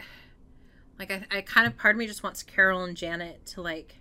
like 0.98 1.12
I, 1.12 1.26
I 1.32 1.42
kind 1.42 1.68
of 1.68 1.78
part 1.78 1.96
of 1.96 2.00
me 2.00 2.08
just 2.08 2.24
wants 2.24 2.44
Carol 2.44 2.84
and 2.84 2.96
Janet 2.96 3.46
to 3.48 3.62
like 3.62 3.96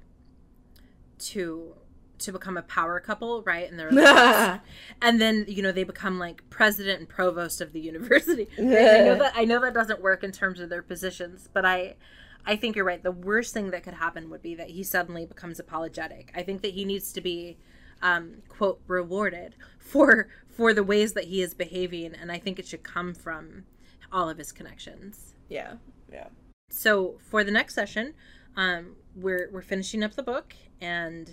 to 1.19 1.75
to 2.19 2.33
become 2.33 2.57
a 2.57 2.63
power 2.63 2.99
couple, 3.01 3.43
right? 3.43 3.71
And 3.71 3.79
they're 3.79 3.93
and 5.03 5.21
then 5.21 5.45
you 5.49 5.63
know 5.63 5.73
they 5.73 5.85
become 5.85 6.19
like 6.19 6.49
president 6.51 7.01
and 7.01 7.09
provost 7.09 7.61
of 7.61 7.73
the 7.73 7.81
university. 7.93 8.49
I 8.59 8.63
know 8.63 9.17
that 9.19 9.33
I 9.35 9.45
know 9.45 9.61
that 9.61 9.75
doesn't 9.75 10.03
work 10.03 10.25
in 10.25 10.33
terms 10.33 10.61
of 10.61 10.69
their 10.69 10.83
positions, 10.83 11.49
but 11.53 11.65
I 11.65 11.97
I 12.45 12.57
think 12.57 12.77
you're 12.77 12.85
right. 12.85 13.03
The 13.03 13.13
worst 13.13 13.55
thing 13.55 13.71
that 13.71 13.83
could 13.83 13.95
happen 13.95 14.31
would 14.31 14.43
be 14.43 14.55
that 14.55 14.71
he 14.71 14.83
suddenly 14.83 15.27
becomes 15.27 15.59
apologetic. 15.61 16.33
I 16.35 16.43
think 16.43 16.63
that 16.63 16.73
he 16.73 16.85
needs 16.85 17.13
to 17.13 17.21
be 17.21 17.59
um, 18.03 18.43
quote 18.49 18.81
rewarded 18.87 19.55
for 19.79 20.29
for 20.49 20.75
the 20.75 20.83
ways 20.83 21.13
that 21.13 21.25
he 21.25 21.41
is 21.43 21.55
behaving, 21.55 22.15
and 22.15 22.33
I 22.33 22.39
think 22.39 22.59
it 22.59 22.67
should 22.67 22.83
come 22.83 23.15
from 23.15 23.65
all 24.11 24.29
of 24.29 24.39
his 24.39 24.53
connections. 24.53 25.35
Yeah, 25.49 25.75
yeah. 26.13 26.29
So 26.71 27.19
for 27.21 27.45
the 27.45 27.51
next 27.51 27.75
session, 27.75 28.15
um, 28.57 28.97
we're 29.15 29.49
we're 29.53 29.63
finishing 29.63 30.03
up 30.03 30.15
the 30.15 30.23
book, 30.23 30.55
and 30.81 31.31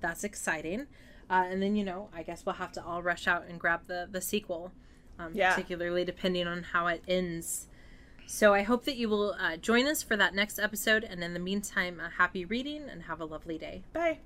that's 0.00 0.24
exciting. 0.24 0.86
Uh, 1.30 1.44
and 1.48 1.62
then, 1.62 1.74
you 1.74 1.84
know, 1.84 2.10
I 2.14 2.22
guess 2.22 2.44
we'll 2.44 2.56
have 2.56 2.72
to 2.72 2.84
all 2.84 3.02
rush 3.02 3.26
out 3.26 3.46
and 3.48 3.58
grab 3.58 3.86
the, 3.86 4.06
the 4.10 4.20
sequel, 4.20 4.72
um, 5.18 5.32
Yeah. 5.34 5.54
particularly 5.54 6.04
depending 6.04 6.46
on 6.46 6.62
how 6.64 6.86
it 6.88 7.02
ends. 7.08 7.68
So 8.26 8.52
I 8.52 8.62
hope 8.62 8.84
that 8.84 8.96
you 8.96 9.08
will 9.08 9.34
uh, 9.40 9.56
join 9.56 9.86
us 9.86 10.02
for 10.02 10.18
that 10.18 10.34
next 10.34 10.58
episode. 10.58 11.02
And 11.02 11.24
in 11.24 11.32
the 11.32 11.40
meantime, 11.40 11.98
uh, 11.98 12.10
happy 12.18 12.44
reading 12.44 12.90
and 12.90 13.04
have 13.04 13.22
a 13.22 13.24
lovely 13.24 13.56
day. 13.56 13.84
Bye. 13.94 14.18